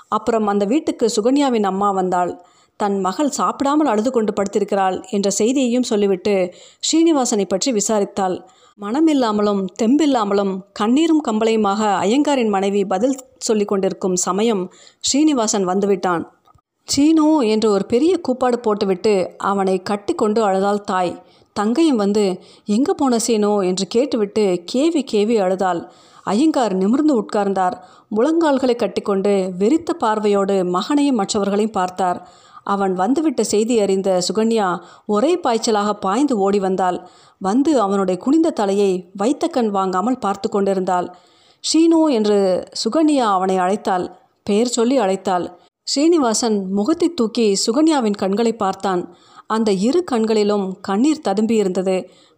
அப்புறம் 0.07 0.47
அந்த 0.47 0.65
வீட்டுக்கு 0.65 1.05
சுகன்யாவின் 1.15 1.63
அம்மா 1.63 1.89
வந்தாள். 1.91 2.31
தன் 2.79 2.97
மகள் 2.99 3.29
சாப்பிடாமல் 3.29 3.89
அழுது 3.91 4.11
கொண்டு 4.11 4.31
படுத்திருக்கிறாள் 4.33 4.97
என்ற 5.09 5.29
செய்தியையும் 5.39 5.89
சொல்லிவிட்டு 5.91 6.33
ஸ்ரீனிவாசனை 6.87 7.45
பற்றி 7.45 7.71
விசாரித்தாள். 7.71 8.35
மனமில்லாமலும் 8.79 9.61
தெம்பில்லாமலும் 9.81 10.53
கண்ணீரும் 10.79 11.23
கம்பளையுமாக 11.27 11.81
ஐயங்காரின் 12.05 12.53
மனைவி 12.55 12.81
பதில் 12.85 13.17
சொல்லிக் 13.37 13.71
கொண்டிருக்கும் 13.71 14.15
சமயம் 14.15 14.63
ஸ்ரீனிவாசன் 14.99 15.67
வந்துவிட்டான். 15.71 16.23
சீனு 16.87 17.25
என்று 17.45 17.67
ஒரு 17.71 17.85
பெரிய 17.85 18.13
கூப்பாடு 18.17 18.57
போட்டுவிட்டு 18.59 19.13
அவனை 19.37 19.75
கட்டி 19.81 20.13
கொண்டு 20.13 20.39
அழுதாள் 20.43 20.81
தாய். 20.83 21.11
தங்கையும் 21.53 21.95
வந்து 21.95 22.23
எங்கே 22.65 22.93
போன 22.93 23.17
சீனு? 23.17 23.51
என்று 23.63 23.87
கேட்டுவிட்டு 23.87 24.43
கேவி 24.73 25.01
கேவி 25.11 25.35
அழுதாள். 25.41 25.81
ஐயங்கார் 26.23 26.73
நிமிர்ந்து 26.73 27.13
உட்கார்ந்தார். 27.21 27.75
முழங்கால்களை 28.15 28.75
கட்டிக்கொண்டு 28.75 29.33
வெறித்த 29.59 29.93
பார்வையோடு 29.93 30.57
மகனையும் 30.65 31.19
மற்றவர்களையும் 31.19 31.71
பார்த்தார். 31.71 32.19
அவன் 32.63 32.93
வந்துவிட்ட 32.93 33.41
செய்தி 33.43 33.75
அறிந்த 33.79 34.09
சுகன்யா 34.27 34.67
ஒரே 35.05 35.31
பாய்ச்சலாக 35.43 35.93
பாய்ந்து 35.99 36.35
ஓடி 36.37 36.59
வந்தாள். 36.59 36.97
வந்து 37.41 37.71
அவனுடைய 37.81 38.17
குனிந்த 38.19 38.49
தலையை 38.51 38.91
வைத்த 39.13 39.47
கண் 39.47 39.69
வாங்காமல் 39.69 40.19
பார்த்து 40.19 40.49
கொண்டிருந்தாள். 40.49 41.07
ஷீனு 41.63 42.03
என்று 42.11 42.37
சுகன்யா 42.83 43.27
அவனை 43.31 43.57
அழைத்தாள். 43.57 44.05
பெயர் 44.43 44.67
சொல்லி 44.67 44.97
அழைத்தாள். 44.99 45.47
ஸ்ரீனிவாசன் 45.91 46.57
முகத்தை 46.71 47.07
தூக்கி 47.09 47.45
சுகன்யாவின் 47.63 48.17
கண்களை 48.21 48.53
பார்த்தான். 48.53 49.01
அந்த 49.47 49.69
இரு 49.87 50.01
கண்களிலும் 50.03 50.65
கண்ணீர் 50.81 51.21
ததும்பி 51.21 51.55
இருந்தது. 51.55 51.95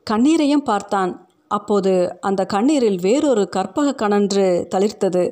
கண்ணீரையும் 0.08 0.64
பார்த்தான். 0.64 1.12
அப்போது 1.48 1.92
அந்த 2.20 2.42
கண்ணீரில் 2.46 3.00
வேறொரு 3.02 3.44
கற்பக 3.50 3.96
கணன்று 4.02 4.46
தளிர்த்தது. 4.76 5.24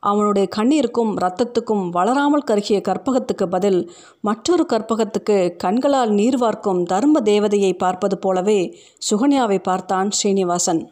அவனுடைய 0.00 0.46
கண்ணீருக்கும் 0.56 1.12
இரத்தத்துக்கும் 1.20 1.84
வளராமல் 1.90 2.46
கருகிய 2.50 2.78
கற்பகத்துக்கு 2.88 3.46
பதில் 3.46 3.80
மற்றொரு 4.20 4.66
கற்பகத்துக்கு 4.72 5.38
கண்களால் 5.56 6.10
நீர் 6.10 6.38
வார்க்கும் 6.38 6.82
தர்ம 6.82 7.22
தேவதையை 7.24 7.72
பார்ப்பது 7.76 8.18
போலவே 8.18 8.60
சுகன்யாவை 9.10 9.58
பார்த்தான் 9.62 10.10
ஸ்ரீனிவாசன். 10.10 10.82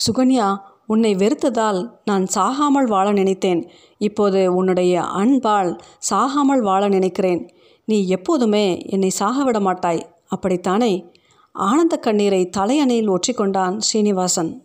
சுகன்யா 0.00 0.48
உன்னை 0.86 1.14
வெறுத்ததால் 1.14 1.90
நான் 2.04 2.26
சாகாமல் 2.34 2.86
வாழ 2.86 3.12
நினைத்தேன். 3.12 3.68
இப்போது 3.98 4.54
உன்னுடைய 4.54 5.02
அன்பால் 5.02 5.78
சாகாமல் 6.10 6.60
வாழ 6.60 6.88
நினைக்கிறேன். 6.88 7.50
நீ 7.84 8.06
எப்போதுமே 8.06 8.80
என்னை 8.86 9.10
சாக 9.10 9.44
விட 9.44 9.60
மாட்டாய். 9.60 10.06
அப்படித்தானே? 10.28 11.10
ஆனந்த 11.52 11.96
கண்ணீரை 11.96 12.50
தலையணையில் 12.56 13.10
ஒற்றிக்கொண்டான் 13.10 13.78
ஸ்ரீனிவாசன். 13.78 14.64